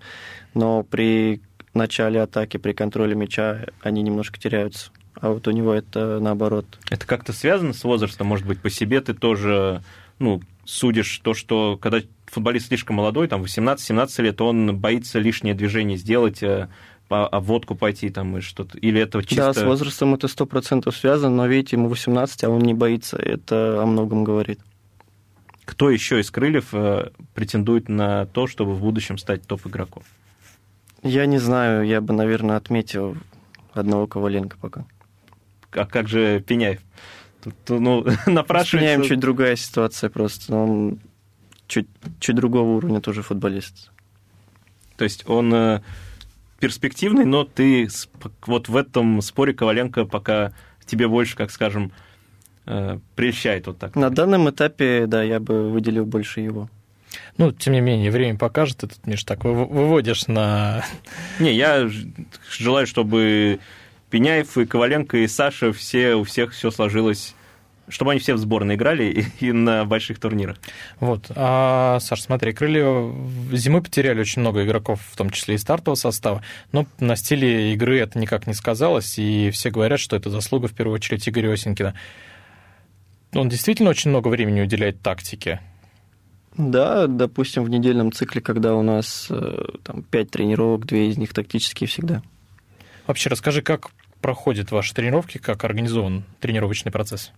[0.54, 1.42] но при
[1.74, 4.90] начале атаки, при контроле мяча они немножко теряются.
[5.14, 6.78] А вот у него это наоборот.
[6.90, 8.28] Это как-то связано с возрастом?
[8.28, 9.83] Может быть, по себе ты тоже
[10.18, 12.00] ну, судишь то, что когда
[12.31, 16.69] футболист слишком молодой, там 18-17 лет, он боится лишнее движение сделать, э,
[17.09, 18.79] а водку пойти там и что-то?
[18.79, 19.53] Или это чисто...
[19.53, 23.16] Да, с возрастом это сто процентов связано, но видите, ему 18, а он не боится.
[23.16, 24.61] Это о многом говорит.
[25.64, 30.05] Кто еще из крыльев э, претендует на то, чтобы в будущем стать топ-игроком?
[31.03, 33.16] Я не знаю, я бы, наверное, отметил
[33.73, 34.85] одного Коваленко пока.
[35.73, 36.81] А как же Пеняев?
[37.43, 38.77] Тут, ну, напрашивается...
[38.77, 40.55] С Пеняем чуть другая ситуация просто.
[40.55, 41.01] Он
[41.70, 43.90] чуть, чуть другого уровня тоже футболист.
[44.96, 45.80] То есть он э,
[46.59, 47.88] перспективный, но ты
[48.46, 50.52] вот в этом споре Коваленко пока
[50.85, 51.92] тебе больше, как скажем,
[52.66, 53.94] э, прельщает вот так.
[53.94, 56.68] На данном этапе, да, я бы выделил больше его.
[57.38, 60.85] Ну, тем не менее, время покажет, ты тут, Миш, так выводишь на...
[61.38, 61.88] Не, я
[62.50, 63.61] желаю, чтобы
[64.11, 67.35] Пеняев и Коваленко и Саша, все, у всех все сложилось
[67.90, 69.05] чтобы они все в сборной играли
[69.40, 70.57] и, и на больших турнирах.
[70.98, 71.31] Вот.
[71.35, 73.12] А, Саш, смотри, крылья
[73.53, 77.98] зимой потеряли очень много игроков, в том числе и стартового состава, но на стиле игры
[77.98, 81.94] это никак не сказалось, и все говорят, что это заслуга в первую очередь Игоря Осенькина.
[83.35, 85.61] Он действительно очень много времени уделяет тактике.
[86.57, 91.33] Да, допустим, в недельном цикле, когда у нас э, там пять тренировок, две из них
[91.33, 92.22] тактические всегда.
[93.07, 97.33] Вообще расскажи, как проходят ваши тренировки, как организован тренировочный процесс?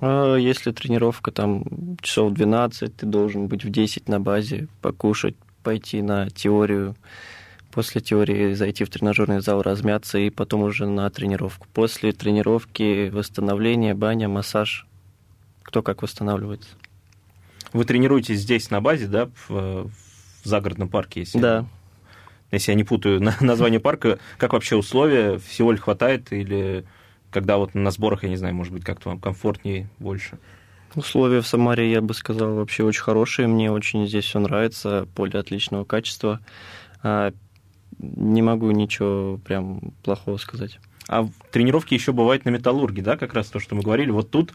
[0.00, 1.64] А если тренировка там
[2.02, 6.94] часов 12, ты должен быть в 10 на базе, покушать, пойти на теорию,
[7.72, 11.66] после теории зайти в тренажерный зал, размяться и потом уже на тренировку.
[11.74, 14.86] После тренировки восстановление, баня, массаж.
[15.62, 16.70] Кто как восстанавливается.
[17.72, 19.90] Вы тренируетесь здесь на базе, да, в, в
[20.44, 21.66] загородном парке, если да.
[22.52, 25.38] Если я не путаю название парка, как вообще условия?
[25.38, 26.84] Всего ли хватает или
[27.36, 30.38] когда вот на сборах, я не знаю, может быть, как-то вам комфортнее больше?
[30.94, 33.46] Условия в Самаре, я бы сказал, вообще очень хорошие.
[33.46, 36.40] Мне очень здесь все нравится, поле отличного качества.
[37.02, 37.34] А,
[37.98, 40.78] не могу ничего прям плохого сказать.
[41.08, 44.10] А тренировки еще бывают на металлурге, да, как раз то, что мы говорили.
[44.10, 44.54] Вот тут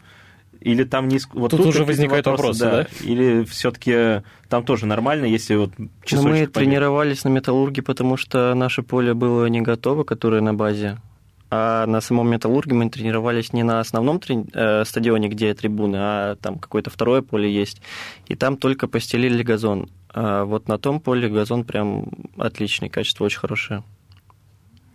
[0.60, 2.98] или там не вот тут, тут уже возникают вопросы, вопросы да?
[3.00, 3.08] да?
[3.08, 5.70] Или все-таки там тоже нормально, если вот
[6.04, 6.52] часочек Мы побег...
[6.52, 10.98] тренировались на металлурге, потому что наше поле было не готово, которое на базе.
[11.54, 14.46] А на самом металлурге мы тренировались не на основном трени...
[14.54, 17.82] э, стадионе, где трибуны, а там какое-то второе поле есть.
[18.26, 19.90] И там только постелили газон.
[20.14, 22.06] А вот на том поле газон прям
[22.38, 23.84] отличный, качество очень хорошее.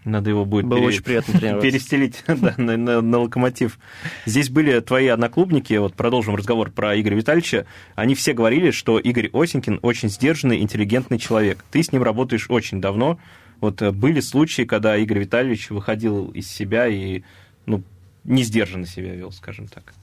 [0.04, 0.88] Надо его будет Было пере...
[0.88, 3.78] очень приятно перестелить да, на, на, на локомотив.
[4.26, 7.68] Здесь были твои одноклубники, вот продолжим разговор про Игоря Витальевича.
[7.94, 11.64] Они все говорили, что Игорь Осенькин очень сдержанный, интеллигентный человек.
[11.70, 13.20] Ты с ним работаешь очень давно.
[13.62, 17.24] Вот э, были случаи, когда Игорь Витальевич выходил из себя и
[17.66, 17.84] ну,
[18.24, 19.94] не сдержанно себя вел, скажем так.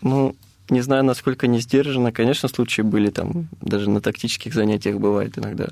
[0.00, 0.36] Ну,
[0.68, 2.12] не знаю, насколько не сдержанно.
[2.12, 5.68] Конечно, случаи были там, даже на тактических занятиях бывает иногда.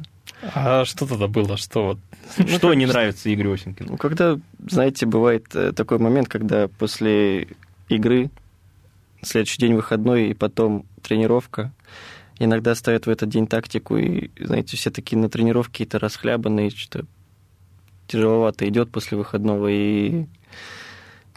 [0.54, 1.56] А что тогда было?
[1.56, 1.98] Что вот?
[2.38, 3.92] Ну, что не нравится Игорю Осенькину?
[3.92, 7.48] Ну, когда, знаете, бывает э, такой момент, когда после
[7.88, 8.30] игры
[9.22, 11.72] следующий день выходной и потом тренировка,
[12.40, 17.04] иногда ставят в этот день тактику, и, знаете, все такие на тренировке какие-то расхлябанные, что
[18.08, 20.26] тяжеловато идет после выходного, и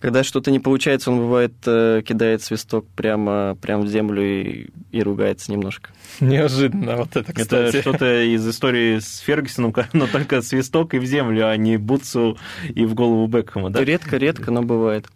[0.03, 5.01] когда что-то не получается, он бывает э, кидает свисток прямо, прямо в землю и, и
[5.01, 5.91] ругается немножко.
[6.19, 7.69] Неожиданно вот это, кстати.
[7.69, 12.37] Это что-то из истории с Фергюсоном, но только свисток и в землю, а не Бутсу
[12.67, 13.81] и в голову Бекхэма, да?
[13.81, 15.07] Редко-редко, но бывает.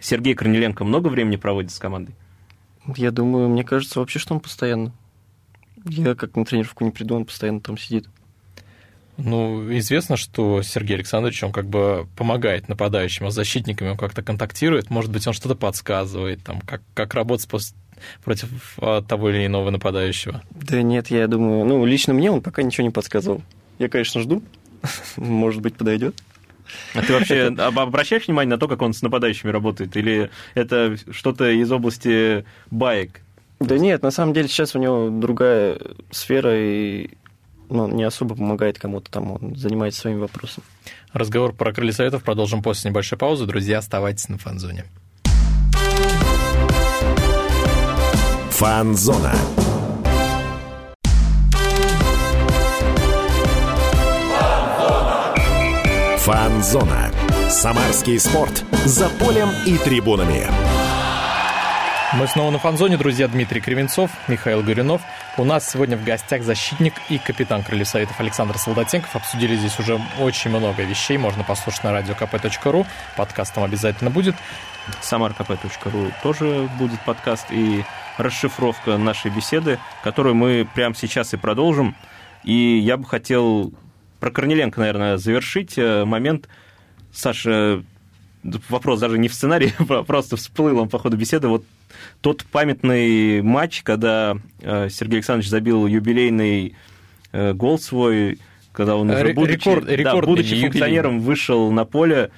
[0.00, 2.14] Сергей Корнеленко много времени проводит с командой?
[2.96, 4.92] Я думаю, мне кажется вообще, что он постоянно.
[5.84, 8.08] Я как на тренировку не приду, он постоянно там сидит.
[9.18, 14.22] Ну, известно, что Сергей Александрович, он как бы помогает нападающим, а с защитниками он как-то
[14.22, 14.90] контактирует.
[14.90, 17.76] Может быть, он что-то подсказывает, там, как, как работать после,
[18.22, 20.40] против а, того или иного нападающего.
[20.50, 23.42] Да нет, я думаю, ну, лично мне он пока ничего не подсказывал.
[23.80, 24.40] Я, конечно, жду.
[25.16, 26.14] Может быть, подойдет.
[26.94, 29.96] А ты вообще обращаешь внимание на то, как он с нападающими работает?
[29.96, 33.20] Или это что-то из области баек?
[33.60, 35.78] Да нет, на самом деле сейчас у него другая
[36.10, 37.10] сфера, и
[37.68, 40.64] ну, не особо помогает кому-то там, он занимается своими вопросами.
[41.12, 43.46] Разговор про крылья советов продолжим после небольшой паузы.
[43.46, 44.84] Друзья, оставайтесь на фанзоне.
[48.50, 49.34] Фанзона.
[56.28, 57.10] Фанзона.
[57.48, 58.62] Самарский спорт.
[58.84, 60.46] За полем и трибунами.
[62.18, 63.28] Мы снова на фанзоне, друзья.
[63.28, 65.00] Дмитрий Кривенцов, Михаил Горюнов.
[65.38, 69.16] У нас сегодня в гостях защитник и капитан Крыльев Советов Александр Солдатенков.
[69.16, 71.16] Обсудили здесь уже очень много вещей.
[71.16, 72.86] Можно послушать на радиокп.ру.
[73.16, 74.34] Подкаст там обязательно будет.
[75.00, 77.86] Самаркп.ру тоже будет подкаст и
[78.18, 81.96] расшифровка нашей беседы, которую мы прямо сейчас и продолжим.
[82.44, 83.72] И я бы хотел
[84.20, 86.48] про Корнеленко, наверное, завершить э, момент.
[87.12, 87.82] Саша,
[88.68, 91.48] вопрос даже не в сценарии, а просто всплыл он по ходу беседы.
[91.48, 91.64] Вот
[92.20, 96.74] тот памятный матч, когда э, Сергей Александрович забил юбилейный
[97.32, 98.38] э, гол свой,
[98.72, 102.30] когда он уже, будучи, Рекорд, да, будучи функционером, вышел на поле,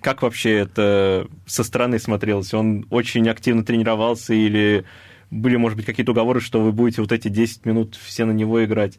[0.00, 2.52] Как вообще это со стороны смотрелось?
[2.54, 4.84] Он очень активно тренировался или
[5.30, 8.64] были, может быть, какие-то уговоры, что вы будете вот эти 10 минут все на него
[8.64, 8.98] играть?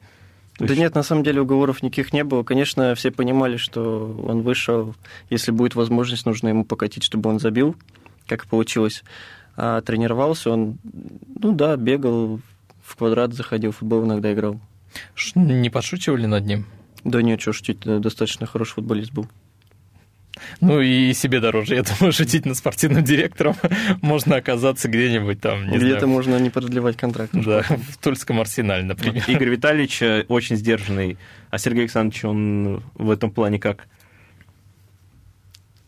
[0.57, 0.79] То да есть...
[0.79, 2.43] нет, на самом деле уговоров никаких не было.
[2.43, 4.95] Конечно, все понимали, что он вышел,
[5.29, 7.75] если будет возможность, нужно ему покатить, чтобы он забил,
[8.27, 9.03] как получилось.
[9.57, 10.77] А тренировался он,
[11.39, 12.39] ну да, бегал,
[12.81, 14.59] в квадрат заходил, в футбол иногда играл.
[15.35, 16.65] Не подшучивали над ним?
[17.03, 19.27] Да нет, что шутить, достаточно хороший футболист был.
[20.61, 21.75] Ну и себе дороже.
[21.75, 23.55] Я думаю, шутить над спортивным директором
[24.01, 27.31] можно оказаться где-нибудь там, не Где-то можно не продлевать контракт.
[27.33, 29.23] Да, в Тульском арсенале, например.
[29.27, 31.17] Игорь Витальевич э, очень сдержанный,
[31.49, 33.87] а Сергей Александрович, он в этом плане как?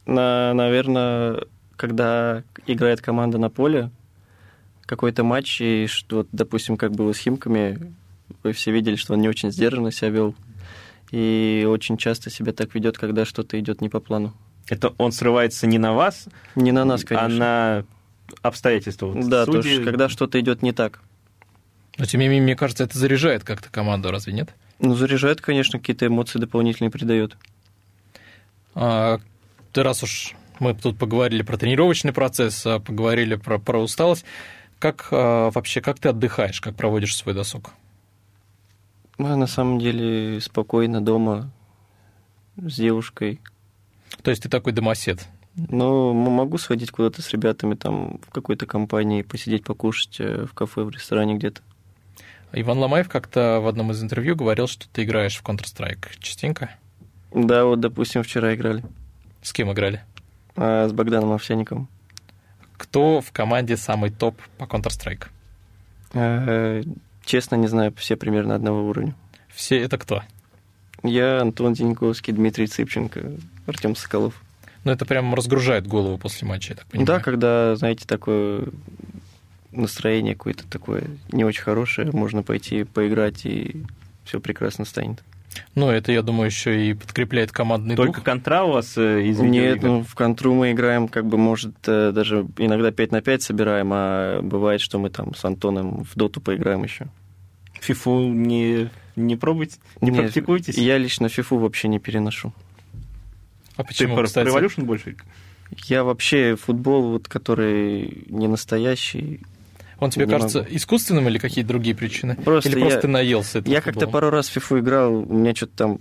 [0.05, 1.41] На, наверное,
[1.75, 3.91] когда играет команда на поле,
[4.85, 7.93] какой-то матч, и что, допустим, как было с Химками,
[8.43, 10.35] вы все видели, что он не очень сдержанно себя вел
[11.11, 14.33] и очень часто себя так ведет, когда что-то идет не по плану.
[14.67, 17.85] Это он срывается не на вас, не на нас, а конечно, а на
[18.41, 19.07] обстоятельства.
[19.07, 19.61] Вот да, судьи...
[19.61, 21.01] то есть, когда что-то идет не так.
[21.97, 24.53] Но тем не менее, мне кажется, это заряжает как-то команду, разве нет?
[24.79, 27.37] Ну, заряжает, конечно, какие-то эмоции дополнительные придает.
[28.75, 29.19] А,
[29.73, 34.25] ты раз уж мы тут поговорили про тренировочный процесс, а поговорили про, про усталость,
[34.77, 37.71] как а, вообще, как ты отдыхаешь, как проводишь свой досуг?
[39.17, 41.51] Мы на самом деле спокойно дома
[42.55, 43.41] с девушкой.
[44.21, 45.27] То есть ты такой домосед?
[45.55, 50.83] Ну, могу сходить куда-то с ребятами там в какой-то компании, посидеть, покушать э, в кафе,
[50.83, 51.61] в ресторане где-то.
[52.53, 56.69] Иван Ломаев как-то в одном из интервью говорил, что ты играешь в Counter-Strike частенько.
[57.33, 58.83] Да, вот, допустим, вчера играли.
[59.41, 60.03] С кем играли?
[60.55, 61.87] А, с Богданом Овсяниковым.
[62.77, 65.25] Кто в команде самый топ по Counter-Strike?
[67.27, 69.13] Честно, не знаю, все примерно одного уровня.
[69.53, 70.23] Все это кто?
[71.03, 73.33] Я, Антон Деньковский, Дмитрий Цыпченко,
[73.65, 74.41] Артем Соколов.
[74.85, 77.05] Ну, это прям разгружает голову после матча, я так понимаю.
[77.05, 78.69] Да, когда, знаете, такое
[79.73, 81.03] настроение какое-то такое
[81.33, 83.83] не очень хорошее, можно пойти поиграть, и
[84.23, 85.21] все прекрасно станет.
[85.75, 88.25] Ну, это, я думаю, еще и подкрепляет командный Только дух.
[88.25, 92.11] контра у вас э, из Нет, ну, в контру мы играем, как бы, может, э,
[92.11, 96.41] даже иногда 5 на 5 собираем, а бывает, что мы там с Антоном в доту
[96.41, 97.07] поиграем еще.
[97.79, 100.77] Фифу не, не пробуйте, не Нет, практикуйтесь?
[100.77, 102.53] Я лично фифу вообще не переношу.
[103.75, 104.47] А почему, Ты кстати?
[104.47, 105.15] Revolution больше?
[105.85, 109.41] Я вообще футбол, вот, который не настоящий,
[109.99, 110.75] он тебе не кажется могу.
[110.75, 112.35] искусственным или какие-то другие причины?
[112.35, 115.55] Просто или я, просто ты наелся Я как-то пару раз в фифу играл, у меня
[115.55, 115.99] что-то там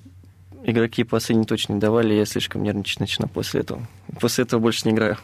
[0.64, 3.86] игроки пасы не точно не давали, я слишком нервничать начинал после этого.
[4.20, 5.16] После этого больше не играю.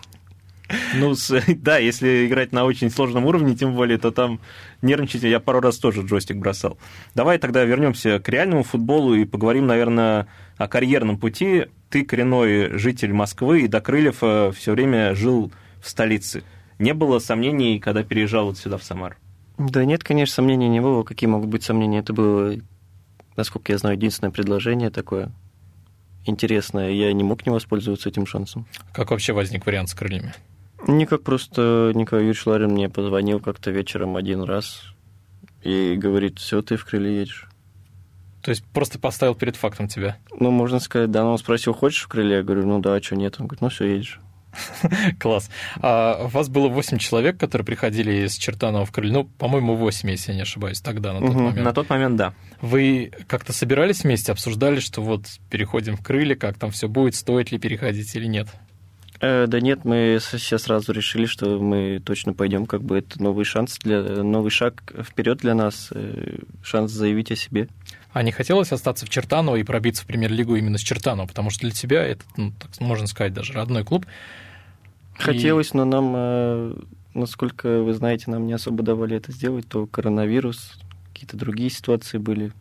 [0.94, 1.14] Ну,
[1.56, 4.40] да, если играть на очень сложном уровне, тем более, то там
[4.80, 6.78] нервничать я пару раз тоже джойстик бросал.
[7.14, 11.66] Давай тогда вернемся к реальному футболу и поговорим, наверное, о карьерном пути.
[11.90, 16.42] Ты коренной житель Москвы и до Крыльев э, все время жил в столице.
[16.82, 19.16] Не было сомнений, когда переезжал вот сюда, в Самар?
[19.56, 21.04] Да нет, конечно, сомнений не было.
[21.04, 22.00] Какие могут быть сомнения?
[22.00, 22.56] Это было,
[23.36, 25.30] насколько я знаю, единственное предложение такое
[26.26, 26.90] интересное.
[26.90, 28.66] Я не мог не воспользоваться этим шансом.
[28.92, 30.34] Как вообще возник вариант с крыльями?
[30.88, 34.82] Никак, просто Николай Юрьевич Ларин мне позвонил как-то вечером один раз
[35.62, 37.46] и говорит, все, ты в крылья едешь.
[38.42, 40.16] То есть просто поставил перед фактом тебя?
[40.36, 41.22] Ну, можно сказать, да.
[41.22, 42.38] Но он спросил, хочешь в крылья?
[42.38, 43.36] Я говорю, ну да, а что нет?
[43.38, 44.18] Он говорит, ну все, едешь.
[45.18, 45.50] Класс.
[45.80, 49.12] А у вас было 8 человек, которые приходили из Чертанова в Крылья.
[49.12, 51.64] Ну, по-моему, 8, если я не ошибаюсь, тогда, на тот угу, момент.
[51.64, 52.34] На тот момент, да.
[52.60, 57.50] Вы как-то собирались вместе, обсуждали, что вот переходим в Крылья, как там все будет, стоит
[57.50, 58.48] ли переходить или нет?
[59.22, 63.44] Э, да нет, мы все сразу решили, что мы точно пойдем, как бы это новый
[63.44, 67.68] шанс для новый шаг вперед для нас, э, шанс заявить о себе.
[68.12, 71.60] А не хотелось остаться в Чертаново и пробиться в премьер-лигу именно с Чертанова, потому что
[71.60, 74.06] для тебя это, ну, так можно сказать, даже родной клуб.
[75.24, 75.76] Хотелось, и...
[75.76, 76.74] но нам, э,
[77.14, 80.78] насколько вы знаете, нам не особо давали это сделать, то коронавирус,
[81.12, 82.52] какие-то другие ситуации были.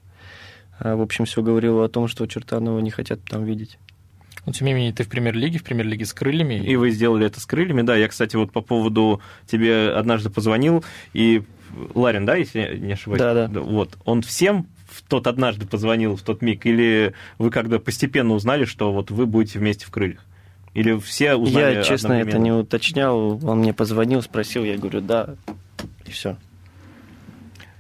[0.80, 3.78] А, в общем, все говорило о том, что Чертанова не хотят там видеть.
[4.46, 6.56] Но, тем не менее, ты в премьер-лиге, в премьер-лиге с крыльями.
[6.56, 7.96] И вы сделали это с крыльями, да.
[7.96, 10.84] Я, кстати, вот по поводу тебе однажды позвонил,
[11.14, 11.44] и
[11.94, 13.20] Ларин, да, если я не ошибаюсь?
[13.20, 13.60] Да, да.
[13.60, 18.66] Вот, он всем в тот однажды позвонил, в тот миг, или вы когда постепенно узнали,
[18.66, 20.26] что вот вы будете вместе в крыльях?
[20.74, 23.46] Или все узнали Я, честно, это не уточнял.
[23.46, 25.36] Он мне позвонил, спросил, я говорю, да,
[26.06, 26.38] и все.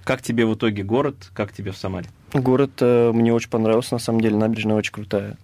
[0.04, 2.08] Как тебе в итоге город, как тебе в Самаре?
[2.34, 5.38] Город э, мне очень понравился, на самом деле, набережная очень крутая.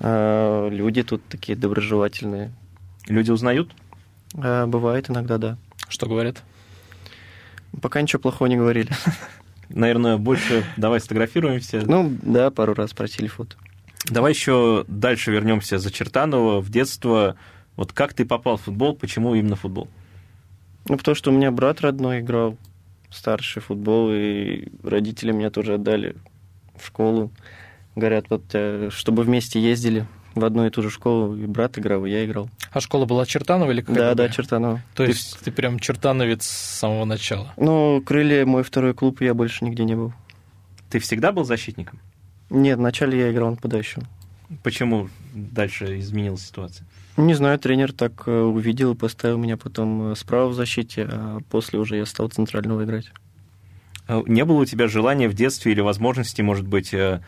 [0.00, 2.52] Э, люди тут такие доброжелательные.
[3.06, 3.72] Люди узнают?
[4.34, 5.56] Э, бывает иногда, да.
[5.88, 6.42] Что говорят?
[7.80, 8.90] Пока ничего плохого не говорили.
[9.68, 11.82] Наверное, больше давай сфотографируемся.
[11.86, 13.56] Ну, да, пару раз просили фото.
[14.08, 17.36] Давай еще дальше вернемся за Чертанова в детство.
[17.76, 19.88] Вот как ты попал в футбол, почему именно футбол?
[20.88, 22.56] Ну, потому что у меня брат родной играл
[23.10, 26.16] старший футбол, и родители меня тоже отдали
[26.76, 27.30] в школу.
[27.96, 32.06] Говорят, вот э, чтобы вместе ездили в одну и ту же школу, и брат играл,
[32.06, 32.48] и я играл.
[32.72, 34.80] А школа была Чертанова или какая Да, да, Чертанова.
[34.94, 37.52] То есть ты прям чертановец с самого начала?
[37.56, 40.12] Ну, крылья мой второй клуб, я больше нигде не был.
[40.88, 42.00] Ты всегда был защитником?
[42.50, 44.02] Нет, вначале я играл нападающим.
[44.64, 46.86] Почему дальше изменилась ситуация?
[47.16, 51.38] Не знаю, тренер так э, увидел и поставил меня потом э, справа в защите, а
[51.48, 53.12] после уже я стал центрального играть.
[54.08, 57.20] А Не было у тебя желания в детстве или возможности, может быть, э,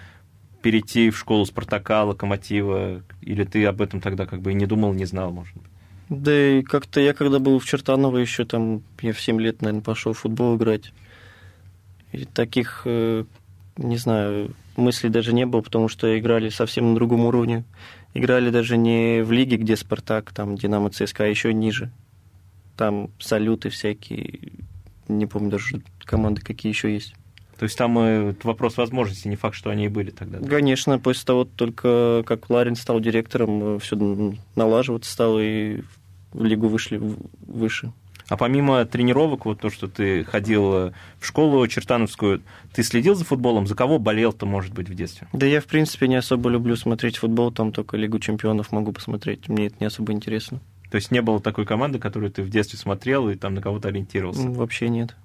[0.63, 4.93] перейти в школу Спартака, Локомотива, или ты об этом тогда как бы и не думал,
[4.93, 5.71] не знал, может быть?
[6.09, 9.83] Да и как-то я когда был в Чертаново еще там, я в 7 лет, наверное,
[9.83, 10.93] пошел в футбол играть.
[12.11, 17.65] И таких, не знаю, мыслей даже не было, потому что играли совсем на другом уровне.
[18.15, 21.91] Играли даже не в лиге, где Спартак, там Динамо ЦСКА, а еще ниже.
[22.77, 24.53] Там салюты всякие,
[25.09, 27.15] не помню даже команды какие еще есть.
[27.59, 30.41] То есть там э, вопрос возможностей, не факт, что они и были тогда.
[30.41, 30.49] да?
[30.49, 33.97] Конечно, после того, только как Ларин стал директором, все
[34.57, 35.83] налаживаться стало, и
[36.33, 37.01] в лигу вышли
[37.47, 37.93] выше.
[38.29, 42.43] А помимо тренировок, вот то, что ты ходил э, в школу чертановскую,
[42.73, 43.67] ты следил за футболом?
[43.67, 45.29] За кого болел-то, может быть, в детстве?
[45.33, 49.49] Да я, в принципе, не особо люблю смотреть футбол, там только Лигу чемпионов могу посмотреть,
[49.49, 50.61] мне это не особо интересно.
[50.91, 53.89] То есть не было такой команды, которую ты в детстве смотрел и там на кого-то
[53.89, 54.49] ориентировался?
[54.49, 55.17] Вообще нет.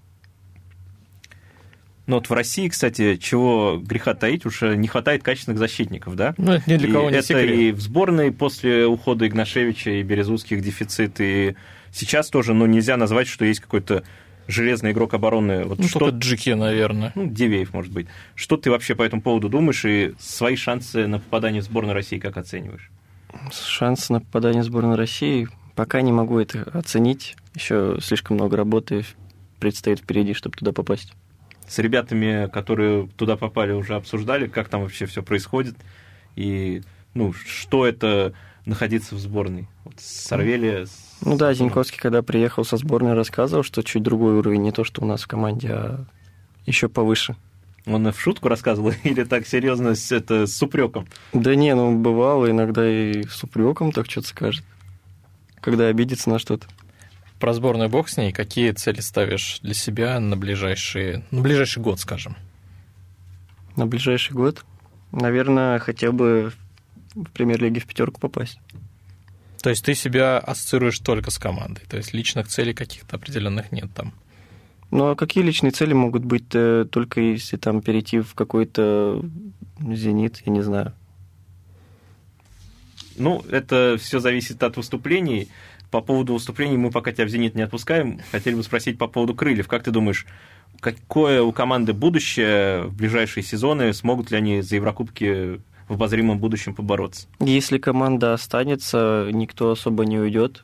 [2.07, 6.33] Ну вот в России, кстати, чего греха таить, уж э, не хватает качественных защитников, да?
[6.37, 7.49] Ну, это ни для И кого не это секрет.
[7.59, 11.57] и в сборной после ухода Игнашевича и Березутских дефицит, и
[11.91, 14.03] сейчас тоже, ну, нельзя назвать, что есть какой-то
[14.47, 15.65] железный игрок обороны.
[15.65, 17.11] Вот Ну, что, только Джики, наверное.
[17.15, 18.07] ну, Дивеев, может быть.
[18.35, 22.17] Что ты вообще по этому поводу думаешь и свои шансы на попадание в сборную России
[22.19, 22.89] как оцениваешь?
[23.51, 27.35] Шанс на попадание в сборную России пока не могу это оценить.
[27.55, 29.03] Еще слишком много работы
[29.59, 31.13] предстоит впереди, чтобы туда попасть.
[31.67, 35.75] С ребятами, которые туда попали, уже обсуждали, как там вообще все происходит,
[36.37, 36.81] и
[37.13, 38.33] ну, что это
[38.65, 39.67] находиться в сборной?
[39.83, 40.85] Вот Сорвели...
[40.85, 44.83] с- Ну да, Зиньковский, когда приехал со сборной, рассказывал, что чуть другой уровень, не то,
[44.83, 46.05] что у нас в команде, а
[46.65, 47.35] еще повыше.
[47.85, 51.07] Он в шутку рассказывал или так серьезно с, это, с упреком?
[51.33, 54.63] Да не, ну бывало иногда и с упреком так что-то скажет,
[55.61, 56.67] когда обидится на что-то.
[57.39, 58.31] Про сборную бог с ней.
[58.31, 62.35] Какие цели ставишь для себя на ближайшие, на ближайший год, скажем?
[63.75, 64.65] На ближайший год,
[65.11, 66.51] наверное, хотя бы
[67.13, 68.59] в премьер-лиге в пятерку попасть.
[69.61, 71.83] То есть ты себя ассоциируешь только с командой.
[71.87, 74.13] То есть личных целей каких-то определенных нет там.
[74.91, 79.21] Ну а какие личные цели могут быть э, только если там перейти в какой-то
[79.79, 80.93] зенит, я не знаю.
[83.17, 85.49] Ну, это все зависит от выступлений.
[85.89, 88.19] По поводу выступлений мы пока тебя в «Зенит» не отпускаем.
[88.31, 89.67] Хотели бы спросить по поводу крыльев.
[89.67, 90.25] Как ты думаешь,
[90.79, 93.93] какое у команды будущее в ближайшие сезоны?
[93.93, 97.27] Смогут ли они за Еврокубки в обозримом будущем побороться?
[97.39, 100.63] Если команда останется, никто особо не уйдет,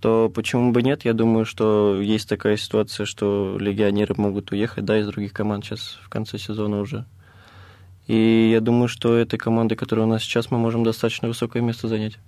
[0.00, 1.04] то почему бы нет?
[1.04, 5.98] Я думаю, что есть такая ситуация, что легионеры могут уехать, да, из других команд сейчас
[6.02, 7.06] в конце сезона уже.
[8.06, 11.88] И я думаю, что этой командой, которая у нас сейчас, мы можем достаточно высокое место
[11.88, 12.18] занять.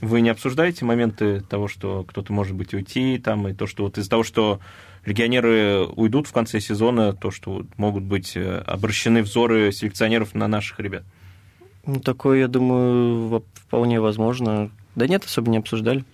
[0.00, 3.98] Вы не обсуждаете моменты того, что кто-то может быть уйти, там, и то, что вот
[3.98, 4.60] из-за того, что
[5.04, 10.78] легионеры уйдут в конце сезона, то, что могут быть э, обращены взоры селекционеров на наших
[10.78, 11.04] ребят?
[11.88, 14.70] Ну, такое, я думаю, вполне возможно.
[14.94, 16.04] Да нет, особо не обсуждали.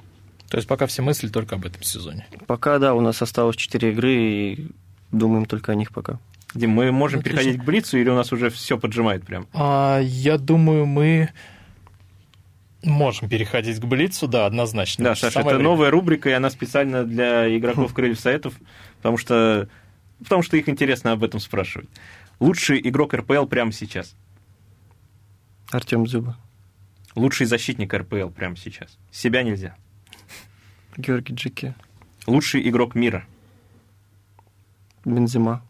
[0.48, 2.28] То есть пока все мысли только об этом сезоне.
[2.46, 4.68] Пока, да, у нас осталось 4 игры, и
[5.10, 6.20] думаем только о них пока.
[6.54, 7.38] Дим, мы можем Отлично.
[7.38, 9.48] переходить к Блицу, или у нас уже все поджимает прям?
[9.52, 11.30] А, я думаю, мы
[12.84, 15.02] можем переходить к Блицу, да, однозначно.
[15.02, 15.64] Да, Саша, это время.
[15.64, 18.54] новая рубрика, и она специально для игроков Крыльев Советов,
[18.98, 19.68] потому что,
[20.20, 21.88] потому что их интересно об этом спрашивать.
[22.38, 24.14] Лучший игрок РПЛ прямо сейчас.
[25.74, 26.36] Артем Зуба,
[27.16, 28.96] Лучший защитник РПЛ прямо сейчас.
[29.10, 29.74] Себя нельзя.
[30.96, 31.74] Георгий Джики,
[32.28, 33.26] Лучший игрок мира.
[35.04, 35.64] Бензима,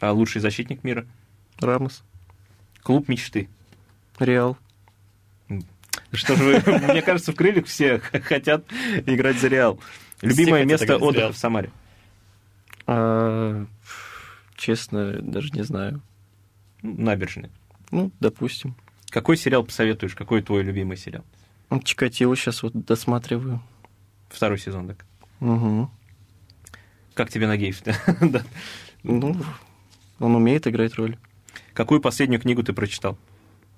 [0.00, 1.06] А лучший защитник мира.
[1.60, 2.04] Рамос,
[2.82, 3.48] Клуб мечты.
[4.18, 4.58] Реал.
[6.12, 8.70] Что же вы, мне кажется, в крыльях все хотят
[9.06, 9.80] играть за Реал.
[10.20, 11.70] Любимое место отдыха в Самаре.
[12.86, 13.64] А,
[14.56, 16.02] честно, даже не знаю.
[16.82, 17.50] Набережная.
[17.90, 18.76] Ну, допустим.
[19.10, 20.14] Какой сериал посоветуешь?
[20.14, 21.24] Какой твой любимый сериал?
[21.70, 23.62] Ну, Чикатило сейчас вот досматриваю.
[24.28, 25.04] Второй сезон, так.
[25.40, 25.90] Угу.
[27.14, 27.82] Как тебе Нагиев?
[28.20, 28.42] Да.
[29.02, 29.36] Ну,
[30.18, 31.16] он умеет играть роль.
[31.72, 33.16] Какую последнюю книгу ты прочитал?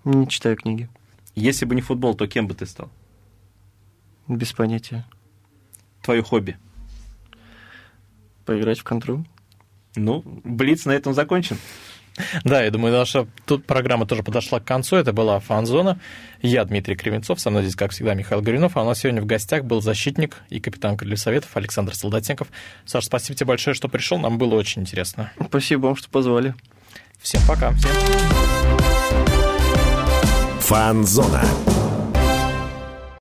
[0.04, 0.88] Не читаю книги.
[1.34, 2.90] Если бы не футбол, то кем бы ты стал?
[4.26, 5.04] Без понятия.
[6.02, 6.56] Твое хобби?
[8.46, 9.24] Поиграть в контру.
[9.94, 11.58] Ну, Блиц на этом закончен.
[12.44, 14.96] Да, я думаю, наша тут программа тоже подошла к концу.
[14.96, 15.98] Это была «Фан-зона».
[16.42, 18.76] Я Дмитрий Кривенцов, со мной здесь, как всегда, Михаил Горюнов.
[18.76, 22.48] А у нас сегодня в гостях был защитник и капитан Крыльев Советов Александр Солдатенков.
[22.84, 24.18] Саша, спасибо тебе большое, что пришел.
[24.18, 25.32] Нам было очень интересно.
[25.48, 26.54] Спасибо вам, что позвали.
[27.18, 27.72] Всем пока.
[27.72, 27.90] Всем.
[30.60, 31.42] Фан-зона.